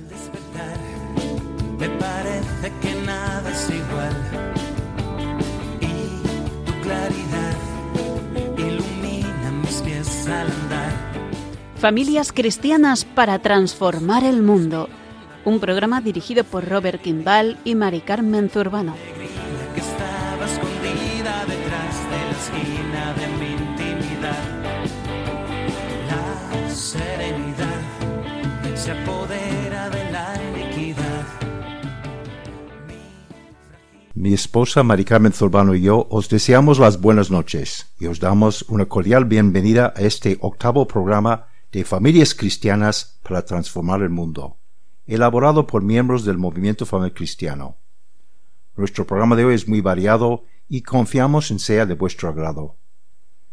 [0.00, 0.78] Al despertar,
[1.78, 4.16] me parece que nada es igual.
[5.80, 7.56] Y tu claridad
[8.56, 10.92] ilumina mis pies al andar.
[11.76, 14.88] Familias cristianas para transformar el mundo.
[15.44, 18.94] Un programa dirigido por Robert Kimball y Mari Carmen Zurbano.
[19.74, 24.44] que estaba escondida detrás de la esquina de mi intimidad.
[26.08, 27.80] La serenidad
[28.74, 29.39] se apodera
[34.20, 38.66] Mi esposa Mari Carmen Zurbano y yo os deseamos las buenas noches y os damos
[38.68, 44.58] una cordial bienvenida a este octavo programa de Familias Cristianas para Transformar el Mundo,
[45.06, 47.78] elaborado por miembros del Movimiento Familiar Cristiano.
[48.76, 52.76] Nuestro programa de hoy es muy variado y confiamos en sea de vuestro agrado.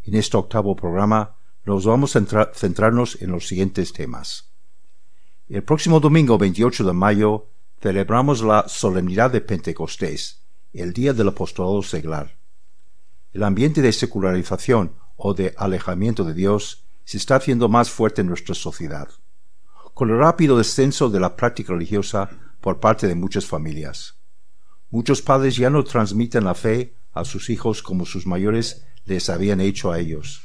[0.02, 4.50] En este octavo programa nos vamos a centra- centrarnos en los siguientes temas.
[5.48, 7.46] El próximo domingo 28 de mayo
[7.80, 12.38] celebramos la solemnidad de Pentecostés, el día del apostolado seglar.
[13.32, 18.28] El ambiente de secularización o de alejamiento de Dios se está haciendo más fuerte en
[18.28, 19.08] nuestra sociedad,
[19.94, 24.16] con el rápido descenso de la práctica religiosa por parte de muchas familias.
[24.90, 29.60] Muchos padres ya no transmiten la fe a sus hijos como sus mayores les habían
[29.60, 30.42] hecho a ellos.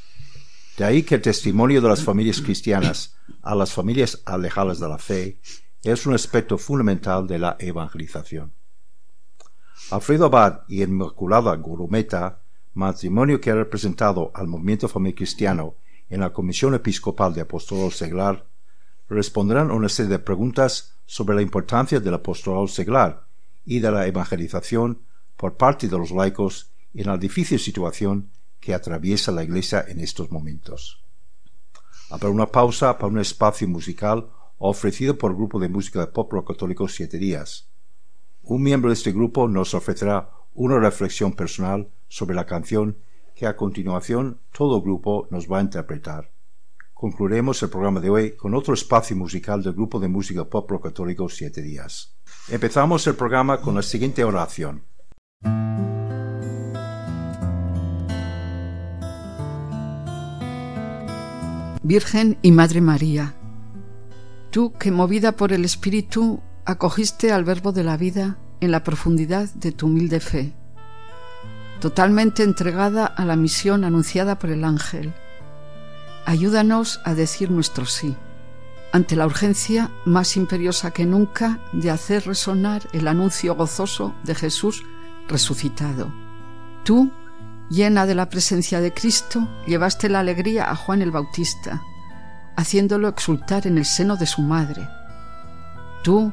[0.78, 4.98] De ahí que el testimonio de las familias cristianas a las familias alejadas de la
[4.98, 5.40] fe
[5.84, 8.54] es un aspecto fundamental de la evangelización.
[9.92, 12.40] Alfredo Abad y Inmaculada Gurumeta,
[12.74, 15.76] matrimonio que ha representado al movimiento familiar cristiano
[16.10, 18.46] en la Comisión Episcopal de Apostolado Seglar,
[19.10, 23.26] responderán una serie de preguntas sobre la importancia del apostolado seglar
[23.66, 25.02] y de la evangelización
[25.38, 30.32] por parte de los laicos en la difícil situación que atraviesa la Iglesia en estos
[30.32, 31.02] momentos.
[32.10, 36.32] Habrá una pausa para un espacio musical ofrecido por el grupo de música de pop
[36.48, 37.68] católico Siete Días.
[38.46, 42.98] Un miembro de este grupo nos ofrecerá una reflexión personal sobre la canción
[43.36, 46.30] que a continuación todo grupo nos va a interpretar.
[46.94, 50.84] Concluiremos el programa de hoy con otro espacio musical del grupo de música pop rock
[50.84, 52.18] católico Siete Días.
[52.50, 54.84] Empezamos el programa con la siguiente oración.
[61.82, 63.36] Virgen y Madre María,
[64.52, 69.50] tú que movida por el Espíritu acogiste al Verbo de la vida en la profundidad
[69.56, 70.54] de tu humilde fe,
[71.82, 75.14] totalmente entregada a la misión anunciada por el ángel,
[76.26, 78.16] ayúdanos a decir nuestro sí,
[78.94, 84.86] ante la urgencia más imperiosa que nunca de hacer resonar el anuncio gozoso de Jesús
[85.28, 86.14] resucitado.
[86.86, 87.12] Tú,
[87.70, 91.82] llena de la presencia de Cristo, llevaste la alegría a Juan el Bautista,
[92.56, 94.88] haciéndolo exultar en el seno de su madre.
[96.04, 96.32] Tú,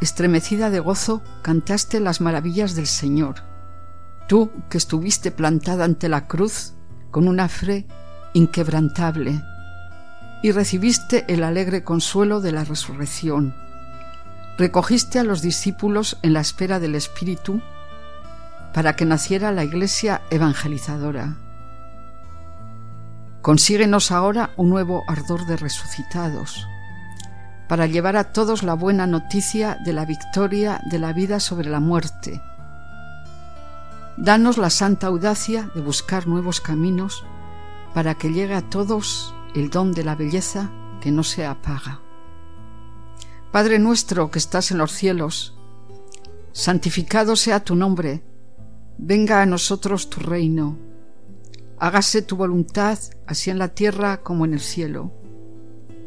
[0.00, 3.36] estremecida de gozo, cantaste las maravillas del Señor.
[4.26, 6.74] Tú, que estuviste plantada ante la cruz
[7.10, 7.86] con una fe
[8.34, 9.42] inquebrantable,
[10.42, 13.54] y recibiste el alegre consuelo de la resurrección.
[14.56, 17.60] Recogiste a los discípulos en la espera del Espíritu,
[18.72, 21.36] para que naciera la Iglesia evangelizadora.
[23.42, 26.66] Consíguenos ahora un nuevo ardor de resucitados,
[27.68, 31.80] para llevar a todos la buena noticia de la victoria de la vida sobre la
[31.80, 32.40] muerte.
[34.16, 37.24] Danos la santa audacia de buscar nuevos caminos
[37.94, 40.70] para que llegue a todos el don de la belleza
[41.00, 42.00] que no se apaga.
[43.52, 45.56] Padre nuestro que estás en los cielos,
[46.52, 48.22] santificado sea tu nombre,
[48.98, 50.76] venga a nosotros tu reino,
[51.78, 55.12] hágase tu voluntad, así en la tierra como en el cielo.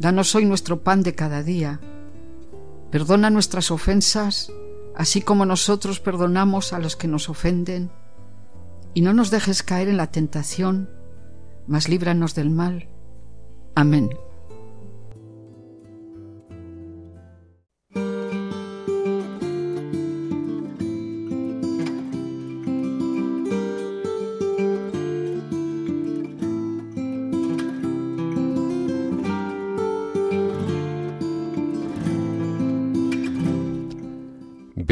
[0.01, 1.79] Danos hoy nuestro pan de cada día.
[2.89, 4.51] Perdona nuestras ofensas,
[4.95, 7.91] así como nosotros perdonamos a los que nos ofenden.
[8.95, 10.89] Y no nos dejes caer en la tentación,
[11.67, 12.89] mas líbranos del mal.
[13.75, 14.09] Amén.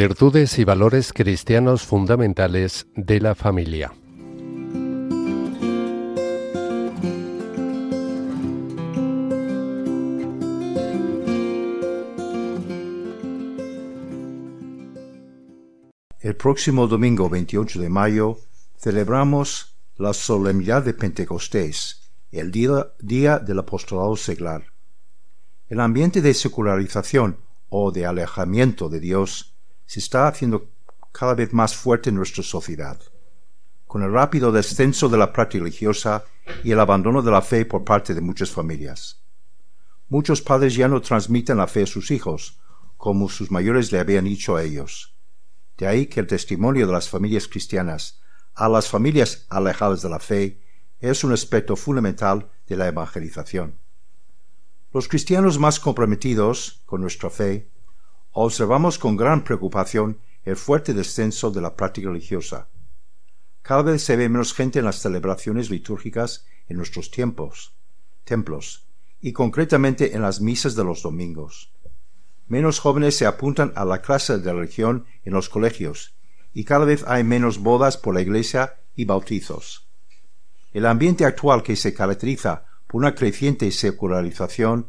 [0.01, 3.91] Virtudes y valores cristianos fundamentales de la familia.
[16.21, 18.39] El próximo domingo 28 de mayo
[18.77, 24.63] celebramos la solemnidad de Pentecostés, el día, del apostolado seglar.
[25.67, 27.35] El ambiente de secularización
[27.67, 29.48] o de alejamiento de Dios
[29.89, 30.69] se está haciendo
[31.11, 33.01] cada vez más fuerte en nuestra sociedad,
[33.87, 36.25] con el rápido descenso de la práctica religiosa
[36.63, 39.23] y el abandono de la fe por parte de muchas familias.
[40.07, 42.59] Muchos padres ya no transmiten la fe a sus hijos,
[42.97, 45.15] como sus mayores le habían dicho a ellos.
[45.75, 48.21] De ahí que el testimonio de las familias cristianas
[48.53, 50.61] a las familias alejadas de la fe
[50.99, 53.79] es un aspecto fundamental de la evangelización.
[54.93, 57.71] Los cristianos más comprometidos con nuestra fe
[58.45, 62.69] observamos con gran preocupación el fuerte descenso de la práctica religiosa.
[63.61, 67.73] Cada vez se ve menos gente en las celebraciones litúrgicas en nuestros tiempos,
[68.23, 68.85] templos,
[69.21, 71.73] y concretamente en las misas de los domingos.
[72.47, 76.15] Menos jóvenes se apuntan a la clase de religión en los colegios,
[76.53, 79.87] y cada vez hay menos bodas por la iglesia y bautizos.
[80.71, 84.87] El ambiente actual que se caracteriza por una creciente secularización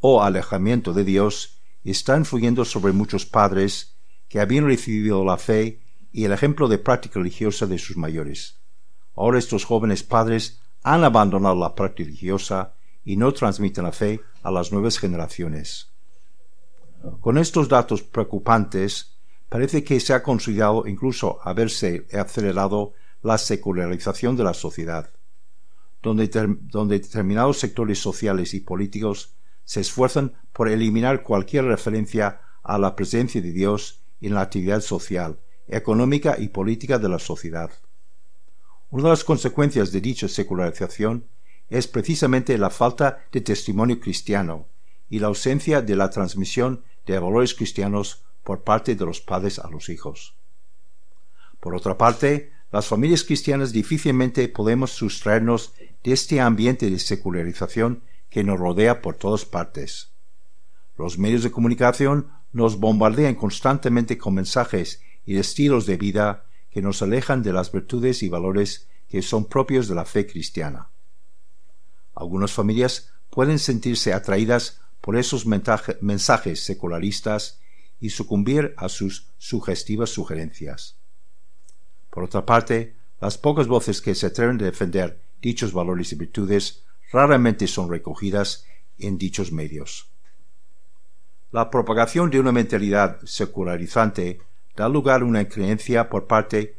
[0.00, 3.94] o alejamiento de Dios está influyendo sobre muchos padres
[4.28, 5.80] que habían recibido la fe
[6.12, 8.58] y el ejemplo de práctica religiosa de sus mayores.
[9.16, 12.74] Ahora estos jóvenes padres han abandonado la práctica religiosa
[13.04, 15.88] y no transmiten la fe a las nuevas generaciones.
[17.20, 19.16] Con estos datos preocupantes,
[19.48, 22.92] parece que se ha considerado incluso haberse acelerado
[23.22, 25.10] la secularización de la sociedad,
[26.02, 26.28] donde,
[26.60, 29.34] donde determinados sectores sociales y políticos
[29.70, 35.38] se esfuerzan por eliminar cualquier referencia a la presencia de Dios en la actividad social,
[35.68, 37.70] económica y política de la sociedad.
[38.90, 41.24] Una de las consecuencias de dicha secularización
[41.68, 44.66] es precisamente la falta de testimonio cristiano
[45.08, 49.70] y la ausencia de la transmisión de valores cristianos por parte de los padres a
[49.70, 50.34] los hijos.
[51.60, 58.44] Por otra parte, las familias cristianas difícilmente podemos sustraernos de este ambiente de secularización que
[58.44, 60.12] nos rodea por todas partes.
[60.96, 67.02] Los medios de comunicación nos bombardean constantemente con mensajes y estilos de vida que nos
[67.02, 70.88] alejan de las virtudes y valores que son propios de la fe cristiana.
[72.14, 77.60] Algunas familias pueden sentirse atraídas por esos mensajes secularistas
[78.00, 80.96] y sucumbir a sus sugestivas sugerencias.
[82.10, 86.84] Por otra parte, las pocas voces que se atreven a defender dichos valores y virtudes
[87.12, 88.66] raramente son recogidas
[88.98, 90.10] en dichos medios.
[91.52, 94.40] La propagación de una mentalidad secularizante
[94.76, 96.76] da lugar a una creencia por parte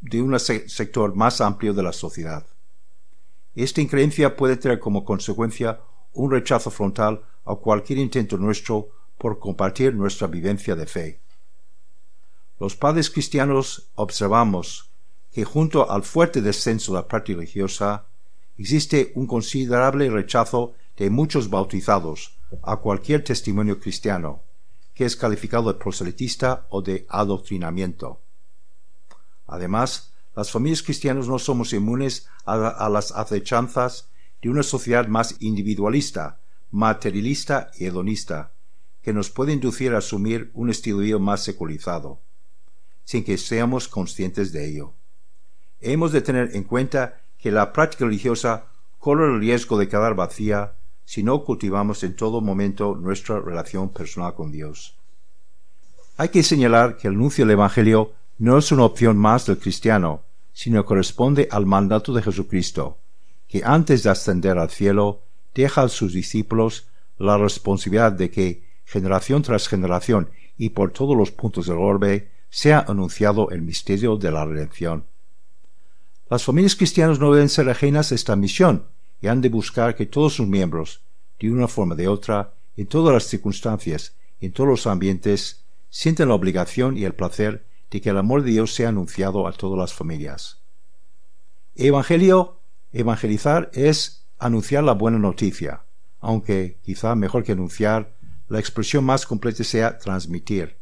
[0.00, 2.46] de, un sector más amplio de la sociedad.
[3.56, 5.80] Esta increencia puede tener como consecuencia
[6.12, 8.88] un rechazo frontal a cualquier intento nuestro
[9.18, 11.20] por compartir nuestra vivencia de fe.
[12.60, 14.90] Los padres cristianos observamos
[15.32, 18.06] que junto al fuerte descenso de la práctica religiosa
[18.58, 24.42] existe un considerable rechazo de muchos bautizados a cualquier testimonio cristiano,
[24.94, 28.20] que es calificado de proselitista o de adoctrinamiento.
[29.46, 34.08] Además, las familias cristianas no somos inmunes a, a las acechanzas
[34.40, 36.38] de una sociedad más individualista,
[36.70, 38.52] materialista y hedonista,
[39.02, 42.20] que nos puede inducir a asumir un estilo de vida más secularizado,
[43.04, 44.92] sin que seamos conscientes de ello.
[45.80, 48.68] Hemos de tener en cuenta que la práctica religiosa
[48.98, 54.32] corre el riesgo de quedar vacía si no cultivamos en todo momento nuestra relación personal
[54.32, 54.94] con Dios.
[56.16, 60.22] Hay que señalar que el anuncio del Evangelio no es una opción más del cristiano,
[60.54, 62.96] sino corresponde al mandato de Jesucristo,
[63.46, 65.20] que antes de ascender al cielo
[65.54, 66.86] deja a sus discípulos
[67.18, 72.86] la responsabilidad de que, generación tras generación y por todos los puntos del orbe, sea
[72.88, 75.04] anunciado el misterio de la redención.
[76.34, 78.88] Las familias cristianas no deben ser ajenas a esta misión
[79.20, 81.00] y han de buscar que todos sus miembros,
[81.38, 85.64] de una forma o de otra, en todas las circunstancias y en todos los ambientes,
[85.90, 89.52] sienten la obligación y el placer de que el amor de Dios sea anunciado a
[89.52, 90.58] todas las familias.
[91.76, 92.58] Evangelio
[92.92, 95.84] Evangelizar es anunciar la buena noticia,
[96.18, 98.12] aunque quizá mejor que anunciar,
[98.48, 100.78] la expresión más completa sea transmitir.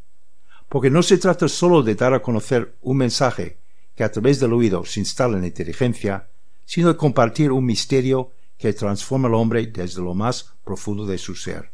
[0.67, 3.61] Porque no se trata sólo de dar a conocer un mensaje
[3.95, 6.27] que a través del oído se instala en la inteligencia,
[6.65, 11.35] sino de compartir un misterio que transforma al hombre desde lo más profundo de su
[11.35, 11.71] ser.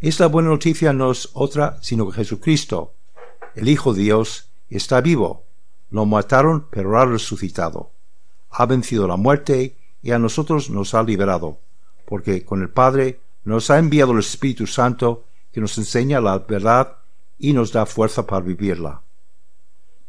[0.00, 2.92] Esta buena noticia no es otra sino que Jesucristo,
[3.54, 5.44] el Hijo de Dios, está vivo.
[5.90, 7.90] Lo mataron, pero ha resucitado
[8.50, 11.58] ha vencido la muerte y a nosotros nos ha liberado,
[12.06, 16.96] porque con el Padre nos ha enviado el Espíritu Santo que nos enseña la verdad
[17.38, 19.02] y nos da fuerza para vivirla.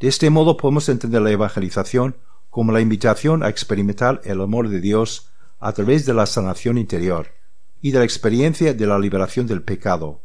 [0.02, 2.16] De este modo podemos entender la evangelización
[2.50, 5.30] como la invitación a experimentar el amor de Dios
[5.60, 7.28] a través de la sanación interior,
[7.84, 10.22] y de la experiencia de la liberación del pecado,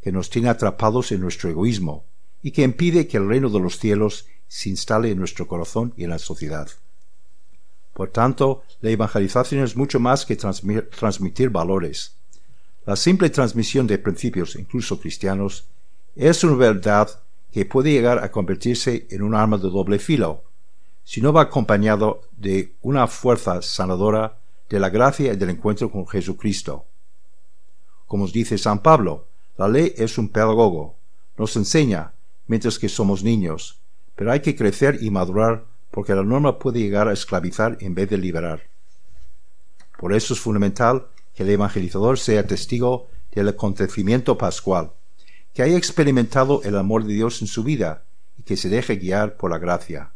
[0.00, 2.06] que nos tiene atrapados en nuestro egoísmo
[2.42, 6.04] y que impide que el reino de los cielos se instale en nuestro corazón y
[6.04, 6.70] en la sociedad.
[7.92, 12.14] Por tanto, la evangelización es mucho más que transmitir valores.
[12.86, 15.66] La simple transmisión de principios, incluso cristianos,
[16.16, 17.10] es una verdad
[17.52, 20.44] que puede llegar a convertirse en un arma de doble filo,
[21.04, 24.38] si no va acompañado de una fuerza sanadora
[24.68, 26.84] de la gracia y del encuentro con Jesucristo.
[28.06, 29.26] Como dice San Pablo,
[29.56, 30.96] la ley es un pedagogo,
[31.36, 32.12] nos enseña
[32.46, 33.80] mientras que somos niños,
[34.14, 38.10] pero hay que crecer y madurar porque la norma puede llegar a esclavizar en vez
[38.10, 38.62] de liberar.
[39.98, 44.92] Por eso es fundamental que el evangelizador sea testigo del acontecimiento pascual,
[45.54, 48.04] que haya experimentado el amor de Dios en su vida
[48.36, 50.12] y que se deje guiar por la gracia.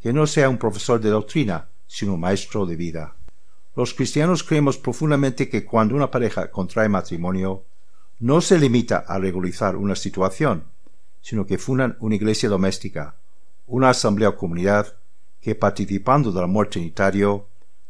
[0.00, 3.14] Que no sea un profesor de doctrina, sino un maestro de vida.
[3.76, 7.64] Los cristianos creemos profundamente que cuando una pareja contrae matrimonio,
[8.18, 10.64] no se limita a regularizar una situación,
[11.20, 13.14] sino que fundan una iglesia doméstica,
[13.66, 14.96] una asamblea o comunidad
[15.40, 17.46] que participando del amor trinitario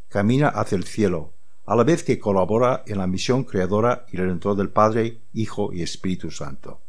[0.08, 1.32] camina hacia el cielo,
[1.68, 5.82] a la vez que colabora en la misión creadora y redentor del Padre, Hijo y
[5.82, 6.80] Espíritu Santo.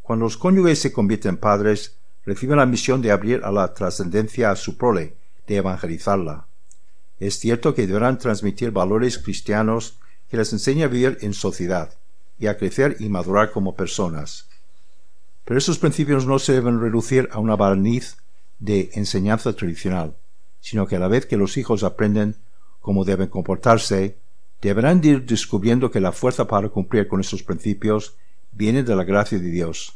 [0.00, 4.52] Cuando los cónyuges se convierten en padres, reciben la misión de abrir a la trascendencia
[4.52, 5.16] a su prole,
[5.48, 6.46] de evangelizarla.
[7.18, 9.98] Es cierto que deberán transmitir valores cristianos
[10.30, 11.92] que les enseñen a vivir en sociedad
[12.38, 14.46] y a crecer y madurar como personas.
[15.44, 18.18] Pero esos principios no se deben reducir a una barniz
[18.60, 20.14] de enseñanza tradicional,
[20.60, 22.36] sino que a la vez que los hijos aprenden
[22.82, 24.18] cómo deben comportarse,
[24.60, 28.16] deberán ir descubriendo que la fuerza para cumplir con esos principios
[28.52, 29.94] viene de la gracia de Dios.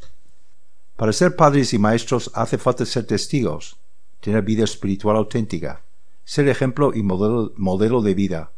[0.96, 3.76] Para ser padres y maestros hace falta ser testigos,
[4.20, 5.82] tener vida espiritual auténtica,
[6.24, 8.50] ser ejemplo y modelo, modelo de vida,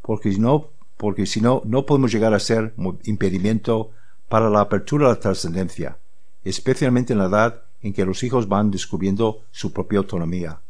[0.00, 2.74] porque, no, porque si no, no podemos llegar a ser
[3.04, 3.90] impedimento
[4.28, 5.98] para la apertura a la trascendencia,
[6.44, 10.60] especialmente en la edad en que los hijos van descubriendo su propia autonomía.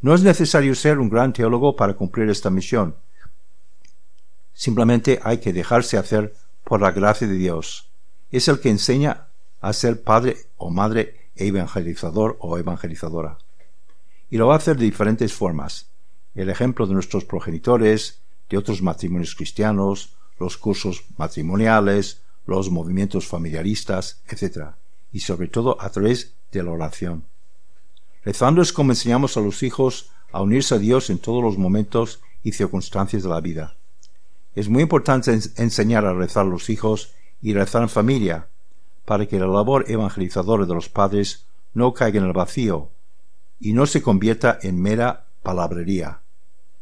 [0.00, 2.96] No es necesario ser un gran teólogo para cumplir esta misión.
[4.52, 6.34] Simplemente hay que dejarse hacer
[6.64, 7.88] por la gracia de Dios.
[8.30, 9.28] Es el que enseña
[9.60, 13.38] a ser padre o madre evangelizador o evangelizadora.
[14.30, 15.86] Y lo va a hacer de diferentes formas.
[16.34, 24.20] El ejemplo de nuestros progenitores, de otros matrimonios cristianos, los cursos matrimoniales, los movimientos familiaristas,
[24.28, 24.70] etc.
[25.12, 27.24] Y sobre todo a través de la oración.
[28.26, 32.20] Rezando es como enseñamos a los hijos a unirse a Dios en todos los momentos
[32.42, 33.76] y circunstancias de la vida.
[34.56, 38.48] Es muy importante enseñar a rezar los hijos y rezar en familia,
[39.04, 42.90] para que la labor evangelizadora de los padres no caiga en el vacío
[43.60, 46.18] y no se convierta en mera palabrería,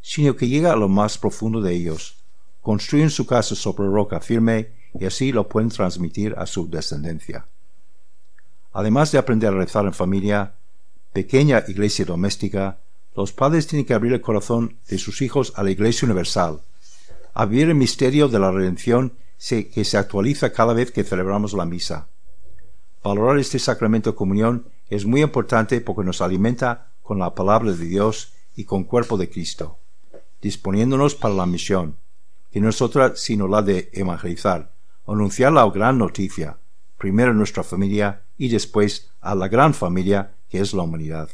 [0.01, 2.25] sino que llegue a lo más profundo de ellos,
[2.63, 7.47] construyen su casa sobre roca firme y así lo pueden transmitir a su descendencia.
[8.73, 10.55] Además de aprender a rezar en familia,
[11.15, 12.79] pequeña iglesia doméstica,
[13.15, 16.61] los padres tienen que abrir el corazón de sus hijos a la iglesia universal,
[17.33, 21.65] a vivir el misterio de la redención que se actualiza cada vez que celebramos la
[21.65, 22.09] misa.
[23.05, 27.85] Valorar este sacramento de comunión es muy importante porque nos alimenta con la palabra de
[27.87, 29.79] Dios y con cuerpo de Cristo,
[30.43, 31.97] disponiéndonos para la misión,
[32.51, 34.73] que no es otra sino la de evangelizar,
[35.07, 36.59] anunciar la gran noticia,
[36.99, 41.31] primero a nuestra familia y después a la gran familia es la humanidad.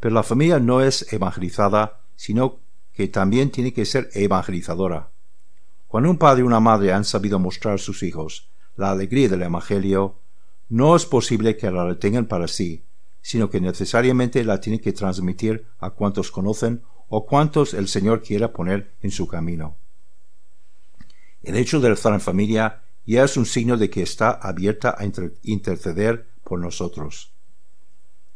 [0.00, 2.58] Pero la familia no es evangelizada, sino
[2.92, 5.10] que también tiene que ser evangelizadora.
[5.88, 9.42] Cuando un padre y una madre han sabido mostrar a sus hijos la alegría del
[9.42, 10.16] Evangelio,
[10.68, 12.82] no es posible que la retengan para sí,
[13.20, 18.52] sino que necesariamente la tienen que transmitir a cuantos conocen o cuantos el Señor quiera
[18.52, 19.76] poner en su camino.
[21.42, 25.04] El hecho de rezar en familia ya es un signo de que está abierta a
[25.42, 27.32] interceder por nosotros.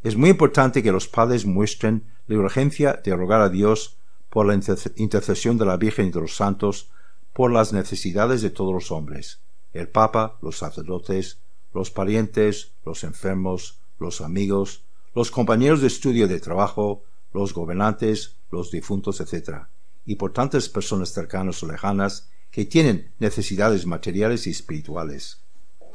[0.06, 3.96] Es muy importante que los padres muestren la urgencia de rogar a Dios
[4.30, 6.90] por la intercesión de la Virgen y de los santos
[7.32, 9.40] por las necesidades de todos los hombres,
[9.72, 11.40] el Papa, los sacerdotes,
[11.74, 18.36] los parientes, los enfermos, los amigos, los compañeros de estudio y de trabajo, los gobernantes,
[18.52, 19.64] los difuntos, etc.,
[20.04, 25.42] y por tantas personas cercanas o lejanas que tienen necesidades materiales y espirituales.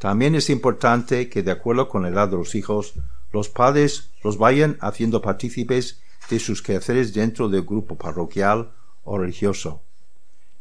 [0.02, 2.96] También es importante que, de acuerdo con la edad de los hijos,
[3.32, 8.72] los padres los vayan haciendo partícipes de sus quehaceres dentro del grupo parroquial
[9.04, 9.82] o religioso.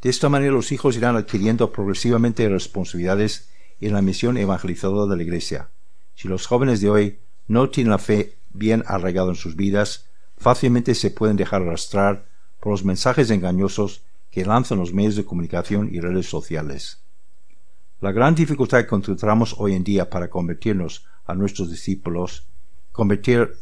[0.03, 3.51] De esta manera los hijos irán adquiriendo progresivamente responsabilidades
[3.81, 5.69] en la misión evangelizadora de la Iglesia.
[6.15, 10.95] Si los jóvenes de hoy no tienen la fe bien arraigada en sus vidas, fácilmente
[10.95, 12.27] se pueden dejar arrastrar
[12.61, 17.03] por los mensajes engañosos que lanzan los medios de comunicación y redes sociales.
[18.01, 22.47] La gran dificultad que encontramos hoy en día para convertirnos a nuestros discípulos,
[23.01, 23.57] convertir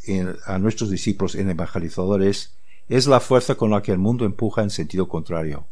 [0.47, 2.51] a nuestros discípulos en evangelizadores,
[2.89, 5.65] es la fuerza con la que el mundo empuja en sentido contrario.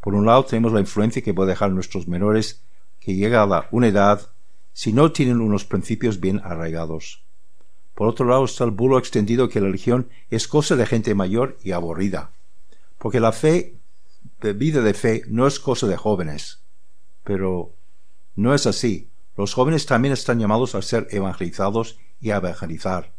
[0.00, 2.62] Por un lado tenemos la influencia que puede dejar nuestros menores
[2.98, 4.32] que llega a una edad
[4.72, 7.22] si no tienen unos principios bien arraigados.
[7.94, 11.56] Por otro lado está el bulo extendido que la religión es cosa de gente mayor
[11.62, 12.30] y aburrida,
[12.98, 13.76] porque la fe,
[14.40, 16.58] de vida de fe, no es cosa de jóvenes.
[17.22, 17.70] Pero
[18.34, 19.06] no es así.
[19.36, 23.12] Los jóvenes también están llamados a ser evangelizados y a evangelizar.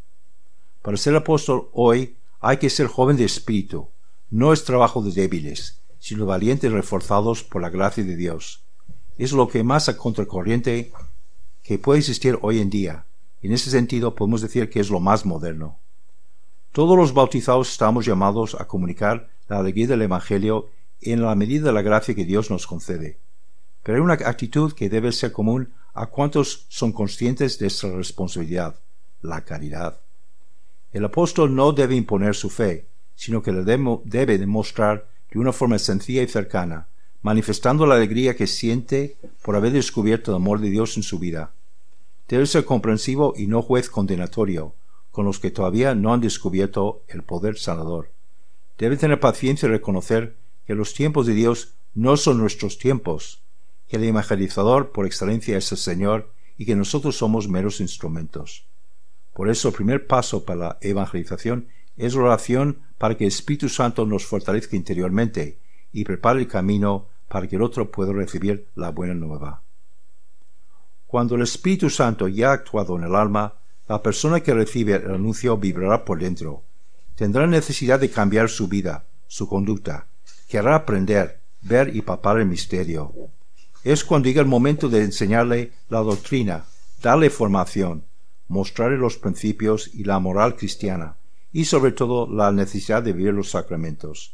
[0.81, 3.89] Para ser apóstol hoy hay que ser joven de espíritu.
[4.29, 8.63] No es trabajo de débiles, sino valientes reforzados por la gracia de Dios.
[9.17, 10.91] Es lo que más a contracorriente
[11.63, 13.05] que puede existir hoy en día.
[13.41, 15.79] En ese sentido podemos decir que es lo más moderno.
[16.71, 20.69] Todos los bautizados estamos llamados a comunicar la alegría del Evangelio
[21.01, 23.17] en la medida de la gracia que Dios nos concede.
[23.81, 28.75] Pero hay una actitud que debe ser común a cuantos son conscientes de esta responsabilidad,
[29.21, 29.99] la caridad.
[30.91, 32.85] El apóstol no debe imponer su fe,
[33.15, 36.87] sino que la debe demostrar de una forma sencilla y cercana,
[37.21, 41.53] manifestando la alegría que siente por haber descubierto el amor de Dios en su vida.
[42.27, 44.75] Debe ser comprensivo y no juez condenatorio
[45.15, 48.11] con los que todavía no han descubierto el poder sanador.
[48.77, 50.35] Debe tener paciencia y reconocer
[50.67, 53.41] que los tiempos de Dios no son nuestros tiempos,
[53.87, 58.65] que el evangelizador por excelencia es el Señor y que nosotros somos meros instrumentos.
[59.33, 63.69] Por eso el primer paso para la evangelización es la oración para que el Espíritu
[63.69, 65.59] Santo nos fortalezca interiormente
[65.91, 69.61] y prepare el camino para que el otro pueda recibir la buena nueva.
[71.05, 73.55] Cuando el Espíritu Santo ya ha actuado en el alma,
[73.87, 76.63] la persona que recibe el anuncio vibrará por dentro,
[77.15, 80.07] tendrá necesidad de cambiar su vida, su conducta,
[80.47, 83.13] querrá aprender, ver y papar el misterio.
[83.85, 86.65] Es cuando llega el momento de enseñarle la doctrina,
[87.03, 88.03] darle formación,
[88.47, 91.17] mostrarle los principios y la moral cristiana,
[91.53, 94.33] y sobre todo la necesidad de vivir los sacramentos.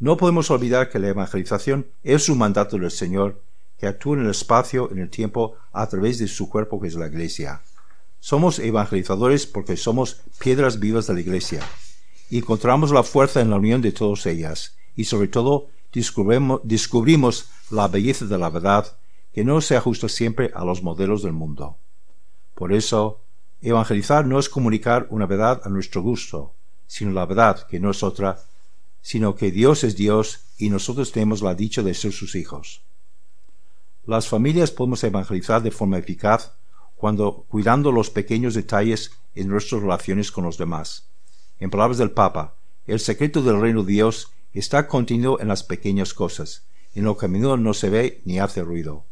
[0.00, 3.40] No podemos olvidar que la evangelización es un mandato del Señor
[3.78, 6.94] que actúa en el espacio, en el tiempo, a través de su cuerpo que es
[6.96, 7.62] la Iglesia.
[8.18, 11.60] Somos evangelizadores porque somos piedras vivas de la Iglesia.
[12.28, 14.74] Y encontramos la fuerza en la unión de todas ellas.
[14.96, 18.96] Y sobre todo descubrimos, descubrimos la belleza de la verdad
[19.32, 21.76] que no se ajusta siempre a los modelos del mundo.
[22.54, 23.20] Por eso,
[23.60, 26.52] evangelizar no es comunicar una verdad a nuestro gusto,
[26.86, 28.38] sino la verdad que no es otra
[29.00, 32.82] sino que Dios es Dios y nosotros tenemos la dicha de ser sus hijos.
[34.04, 36.52] Las familias podemos evangelizar de forma eficaz
[36.96, 41.06] cuando cuidando los pequeños detalles en nuestras relaciones con los demás.
[41.60, 42.54] En palabras del Papa,
[42.86, 47.26] el secreto del reino de Dios está contenido en las pequeñas cosas, en lo que
[47.26, 49.04] a menudo no se ve ni hace ruido.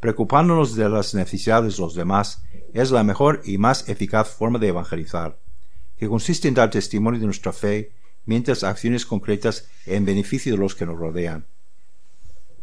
[0.00, 4.68] Preocupándonos de las necesidades de los demás es la mejor y más eficaz forma de
[4.68, 5.38] evangelizar,
[5.98, 7.92] que consiste en dar testimonio de nuestra fe
[8.24, 11.46] mientras acciones concretas en beneficio de los que nos rodean.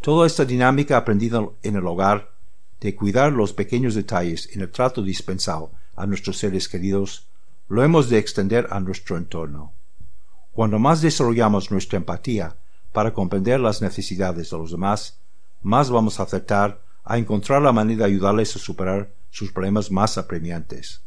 [0.02, 2.32] Toda esta dinámica aprendida en el hogar
[2.80, 7.28] de cuidar los pequeños detalles en el trato dispensado a nuestros seres queridos,
[7.70, 9.74] lo hemos de extender a nuestro entorno.
[10.54, 12.56] Cuando más desarrollamos nuestra empatía
[12.98, 15.20] para comprender las necesidades de los demás,
[15.62, 20.18] más vamos a acertar a encontrar la manera de ayudarles a superar sus problemas más
[20.18, 21.04] apremiantes.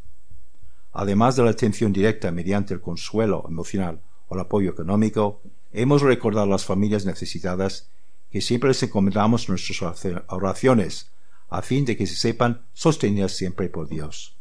[0.92, 6.46] Además de la atención directa mediante el consuelo emocional o el apoyo económico, hemos recordado
[6.46, 7.90] a las familias necesitadas
[8.31, 11.11] que siempre les encomendamos nuestras oraciones,
[11.48, 14.37] a fin de que se sepan sostenidas siempre por Dios.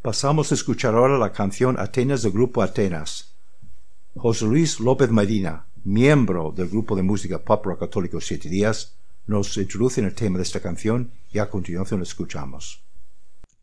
[0.00, 3.34] Pasamos a escuchar ahora la canción Atenas del grupo Atenas.
[4.16, 9.56] José Luis López Medina, miembro del grupo de música pop rock católico Siete Días, nos
[9.56, 12.82] introduce en el tema de esta canción y a continuación la escuchamos.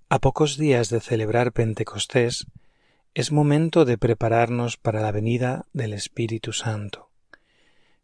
[0.09, 2.45] A pocos días de celebrar Pentecostés,
[3.15, 7.09] es momento de prepararnos para la venida del Espíritu Santo,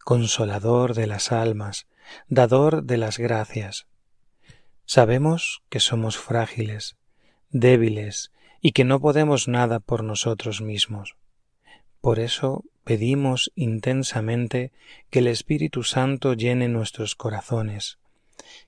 [0.04, 1.86] consolador de las almas,
[2.28, 3.86] dador de las gracias.
[4.86, 6.96] Sabemos que somos frágiles,
[7.50, 11.16] débiles y que no podemos nada por nosotros mismos.
[12.02, 14.72] Por eso pedimos intensamente
[15.10, 18.00] que el Espíritu Santo llene nuestros corazones,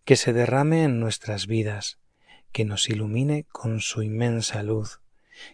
[0.05, 1.97] que se derrame en nuestras vidas,
[2.51, 5.01] que nos ilumine con su inmensa luz,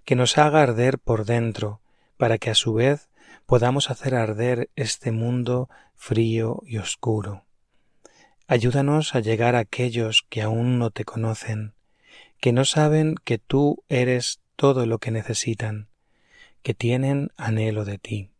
[0.05, 1.81] que nos haga arder por dentro,
[2.17, 3.09] para que a su vez
[3.45, 7.45] podamos hacer arder este mundo frío y oscuro.
[8.47, 11.73] Ayúdanos a llegar a aquellos que aún no te conocen,
[12.39, 15.87] que no saben que tú eres todo lo que necesitan,
[16.63, 18.31] que tienen anhelo de ti.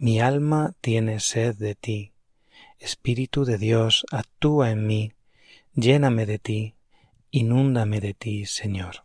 [0.00, 2.12] Mi alma tiene sed de ti.
[2.78, 5.12] Espíritu de Dios, actúa en mí,
[5.74, 6.76] lléname de ti,
[7.32, 9.02] inúndame de ti, Señor.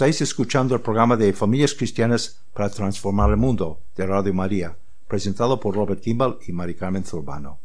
[0.00, 4.74] Estáis escuchando el programa de Familias Cristianas para Transformar el Mundo de Radio María,
[5.06, 7.60] presentado por Robert Kimball y Mari Carmen Zurbano.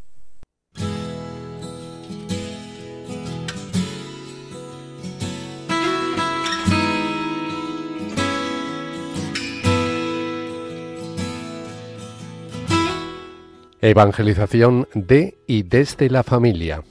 [13.79, 16.83] Evangelización de y desde la familia.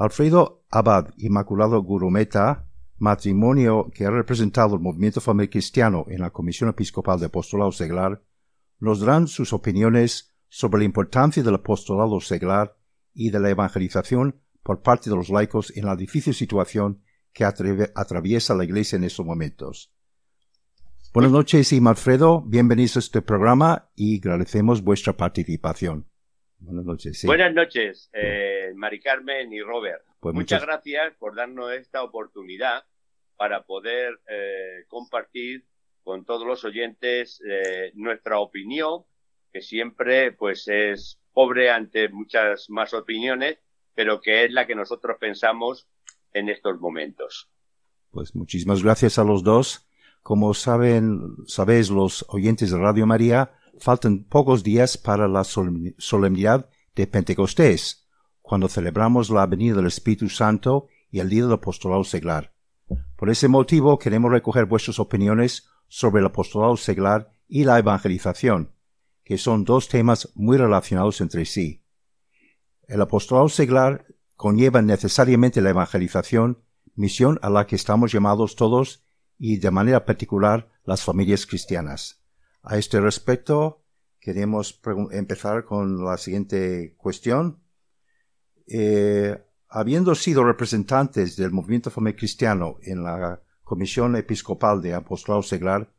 [0.00, 6.70] Alfredo Abad Inmaculado Gurumeta, matrimonio que ha representado el movimiento familiar cristiano en la Comisión
[6.70, 8.22] Episcopal de Apostolado Seglar,
[8.78, 12.78] nos darán sus opiniones sobre la importancia del apostolado seglar
[13.12, 17.02] y de la evangelización por parte de los laicos en la difícil situación
[17.34, 19.92] que atraviesa la Iglesia en estos momentos.
[21.12, 22.40] Buenas noches, y Alfredo.
[22.40, 26.09] Bienvenidos a este programa y agradecemos vuestra participación.
[26.60, 27.24] Buenas noches.
[27.24, 30.02] Buenas noches, eh, Mari Carmen y Robert.
[30.20, 32.84] Pues muchas, gracias por darnos esta oportunidad
[33.36, 35.64] para poder eh, compartir
[36.04, 39.04] con todos los oyentes eh, nuestra opinión,
[39.52, 43.58] que siempre pues es pobre ante muchas más opiniones,
[43.94, 45.88] pero que es la que nosotros pensamos
[46.32, 47.48] en estos momentos.
[48.10, 49.86] Pues muchísimas gracias a los dos.
[50.22, 57.06] Como saben, sabéis los oyentes de Radio María, faltan pocos días para la solemnidad de
[57.06, 58.08] Pentecostés,
[58.42, 62.54] cuando celebramos la venida del Espíritu Santo y el día del apostolado seglar.
[63.16, 68.72] Por ese motivo queremos recoger vuestras opiniones sobre el apostolado seglar y la evangelización,
[69.24, 71.84] que son dos temas muy relacionados entre sí.
[72.88, 74.06] El apostolado seglar
[74.36, 79.04] conlleva necesariamente la evangelización, misión a la que estamos llamados todos
[79.38, 82.19] y de manera particular las familias cristianas.
[82.62, 83.84] A este respecto,
[84.20, 84.80] queremos
[85.12, 87.62] empezar con la siguiente cuestión.
[88.66, 89.36] Eh,
[89.68, 95.90] habiendo sido representantes del movimiento familiar cristiano en la Comisión Episcopal de Apostolado Seglar,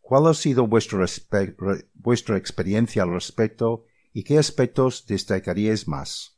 [0.00, 6.36] ¿cuál ha sido vuestra experiencia al respecto y qué aspectos destacaríais más?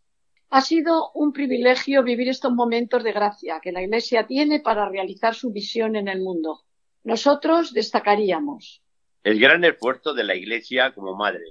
[0.50, 5.34] Ha sido un privilegio vivir estos momentos de gracia que la Iglesia tiene para realizar
[5.34, 6.64] su visión en el mundo.
[7.04, 8.82] Nosotros destacaríamos
[9.22, 11.44] el gran esfuerzo de la Iglesia como madre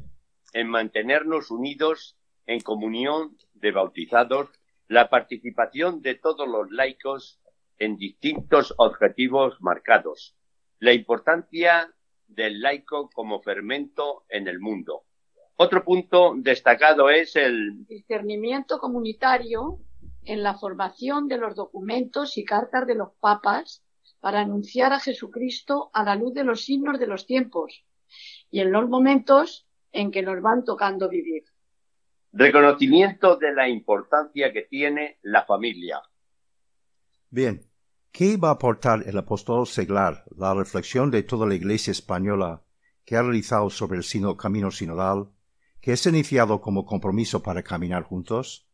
[0.53, 4.49] en mantenernos unidos en comunión de bautizados,
[4.87, 7.39] la participación de todos los laicos
[7.77, 10.35] en distintos objetivos marcados,
[10.79, 11.93] la importancia
[12.27, 15.03] del laico como fermento en el mundo.
[15.57, 19.79] Otro punto destacado es el discernimiento comunitario
[20.23, 23.83] en la formación de los documentos y cartas de los papas
[24.19, 27.85] para anunciar a Jesucristo a la luz de los signos de los tiempos
[28.51, 31.43] y en los momentos en que nos van tocando vivir.
[32.31, 36.01] Reconocimiento de la importancia que tiene la familia.
[37.29, 37.65] Bien,
[38.11, 42.63] ¿qué va a aportar el apóstol seglar, la reflexión de toda la Iglesia española
[43.05, 45.29] que ha realizado sobre el camino sinodal,
[45.81, 48.67] que es iniciado como compromiso para caminar juntos?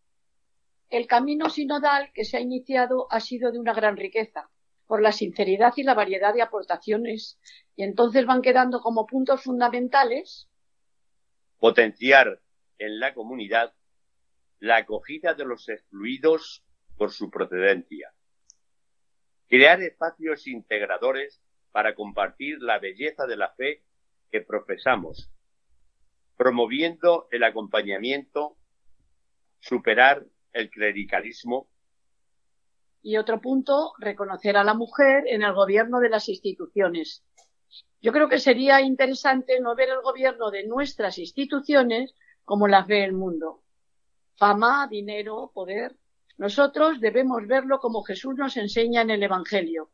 [0.89, 4.49] El camino sinodal que se ha iniciado ha sido de una gran riqueza
[4.88, 7.39] por la sinceridad y la variedad de aportaciones,
[7.76, 10.48] y entonces van quedando como puntos fundamentales.
[11.60, 12.41] Potenciar
[12.78, 13.74] en la comunidad
[14.60, 16.63] la acogida de los excluidos
[16.98, 18.13] por su procedencia.
[19.48, 23.84] Crear espacios integradores para compartir la belleza de la fe
[24.32, 25.30] que profesamos,
[26.38, 28.58] promoviendo el acompañamiento,
[29.60, 31.69] superar el clericalismo
[33.05, 37.23] y otro punto, reconocer a la mujer en el gobierno de las instituciones.
[38.01, 43.03] Yo creo que sería interesante no ver el gobierno de nuestras instituciones como las ve
[43.03, 43.61] el mundo.
[44.37, 45.95] Fama, dinero, poder.
[46.39, 49.91] Nosotros debemos verlo como Jesús nos enseña en el Evangelio.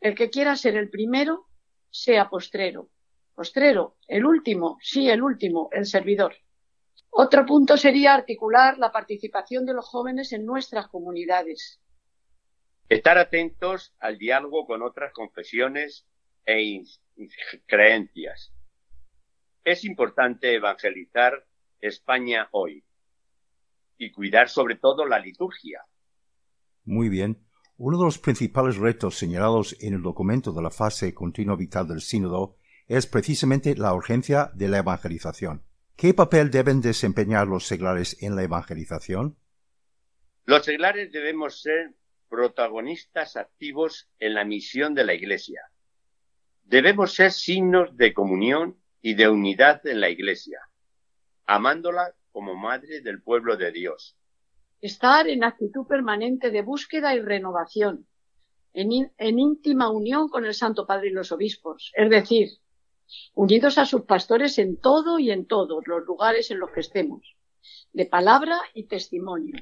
[0.00, 1.48] El que quiera ser el primero,
[1.90, 2.90] sea postrero.
[3.34, 6.36] Postrero, el último, sí, el último, el servidor.
[7.10, 11.80] Otro punto sería articular la participación de los jóvenes en nuestras comunidades.
[12.88, 16.06] Estar atentos al diálogo con otras confesiones
[16.44, 16.82] e
[17.66, 18.52] creencias.
[19.64, 21.46] Es importante evangelizar
[21.80, 22.84] España hoy
[23.98, 25.84] y cuidar sobre todo la liturgia.
[26.84, 27.44] Muy bien.
[27.76, 32.00] Uno de los principales retos señalados en el documento de la fase continua vital del
[32.00, 35.64] sínodo es precisamente la urgencia de la evangelización.
[35.96, 39.36] ¿Qué papel deben desempeñar los seglares en la evangelización?
[40.44, 41.96] Los seglares debemos ser
[42.28, 45.62] protagonistas activos en la misión de la Iglesia.
[46.64, 50.60] Debemos ser signos de comunión y de unidad en la Iglesia,
[51.46, 54.16] amándola como madre del pueblo de Dios.
[54.80, 58.06] Estar en actitud permanente de búsqueda y renovación,
[58.76, 62.50] en, íntima unión con el Santo Padre y los obispos, es decir,
[63.34, 67.36] unidos a sus pastores en todo y en todos los lugares en los que estemos,
[67.92, 69.56] de palabra y testimonio.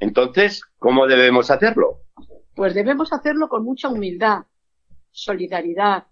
[0.00, 2.00] Entonces, ¿cómo debemos hacerlo?
[2.54, 4.46] Pues debemos hacerlo con mucha humildad,
[5.10, 6.06] solidaridad,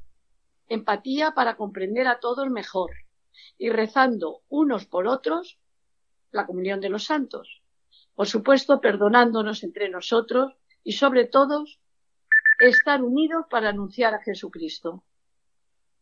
[0.69, 2.91] empatía para comprender a todos mejor
[3.57, 5.59] y rezando unos por otros
[6.31, 7.63] la comunión de los santos.
[8.15, 10.53] Por supuesto, perdonándonos entre nosotros
[10.85, 11.65] y sobre todo
[12.61, 15.05] estar unidos para anunciar a Jesucristo.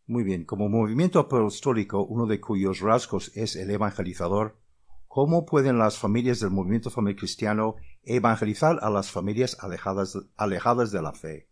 [0.07, 4.57] Muy bien, como movimiento apostólico, uno de cuyos rasgos es el evangelizador,
[5.17, 11.01] ¿cómo pueden las familias del movimiento familiar cristiano evangelizar a las familias alejadas, alejadas de
[11.01, 11.49] la fe?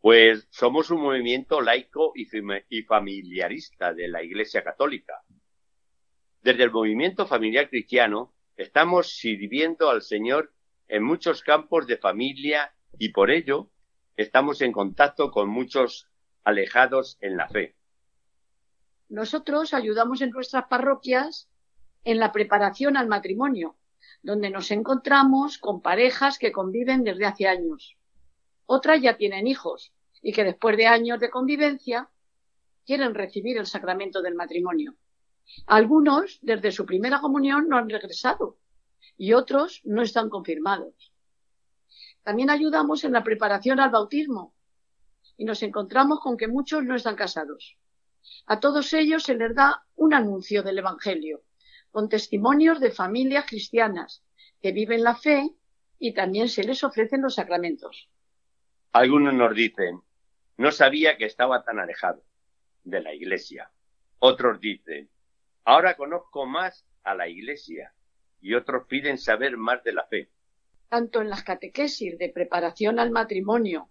[0.00, 5.14] Pues somos un movimiento laico y familiarista de la Iglesia Católica.
[6.42, 10.54] Desde el movimiento familiar cristiano estamos sirviendo al Señor
[10.86, 13.68] en muchos campos de familia y por ello
[14.16, 16.08] estamos en contacto con muchos
[16.44, 17.74] alejados en la fe.
[19.08, 21.48] Nosotros ayudamos en nuestras parroquias
[22.04, 23.76] en la preparación al matrimonio,
[24.22, 27.96] donde nos encontramos con parejas que conviven desde hace años.
[28.66, 32.08] Otras ya tienen hijos y que después de años de convivencia
[32.86, 34.94] quieren recibir el sacramento del matrimonio.
[35.66, 38.58] Algunos, desde su primera comunión, no han regresado
[39.16, 41.12] y otros no están confirmados.
[42.22, 44.54] También ayudamos en la preparación al bautismo
[45.36, 47.76] y nos encontramos con que muchos no están casados.
[48.46, 51.42] A todos ellos se les da un anuncio del Evangelio,
[51.92, 54.24] con testimonios de familias cristianas
[54.60, 55.50] que viven la fe
[55.98, 58.08] y también se les ofrecen los sacramentos.
[58.90, 60.00] Algunos nos dicen,
[60.56, 62.24] no sabía que estaba tan alejado
[62.82, 63.70] de la iglesia.
[64.18, 65.08] Otros dicen,
[65.64, 67.94] ahora conozco más a la iglesia.
[68.40, 70.28] Y otros piden saber más de la fe.
[70.88, 73.88] Tanto en las catequesis de preparación al matrimonio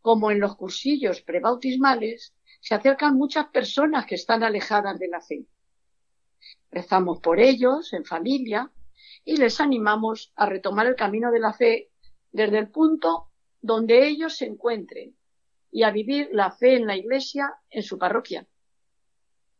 [0.00, 5.44] como en los cursillos prebautismales se acercan muchas personas que están alejadas de la fe.
[6.70, 8.70] Rezamos por ellos en familia
[9.24, 11.90] y les animamos a retomar el camino de la fe
[12.32, 13.30] desde el punto
[13.60, 15.16] donde ellos se encuentren
[15.70, 18.46] y a vivir la fe en la Iglesia en su parroquia.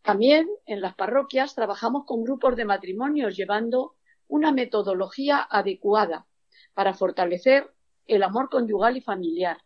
[0.03, 3.97] También en las parroquias trabajamos con grupos de matrimonios llevando
[4.29, 6.27] una metodología adecuada
[6.75, 7.75] para fortalecer
[8.07, 9.59] el amor conyugal y familiar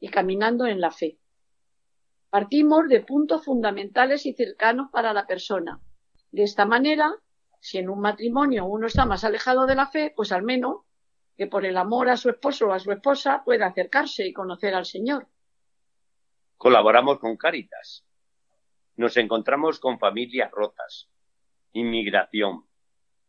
[0.00, 1.18] y caminando en la fe.
[2.30, 5.80] Partimos de puntos fundamentales y cercanos para la persona.
[6.30, 7.14] De esta manera,
[7.60, 10.82] si en un matrimonio uno está más alejado de la fe, pues al menos
[11.36, 14.74] que por el amor a su esposo o a su esposa pueda acercarse y conocer
[14.74, 15.28] al Señor.
[16.56, 18.04] Colaboramos con Cáritas.
[18.96, 21.08] Nos encontramos con familias rotas,
[21.72, 22.66] inmigración.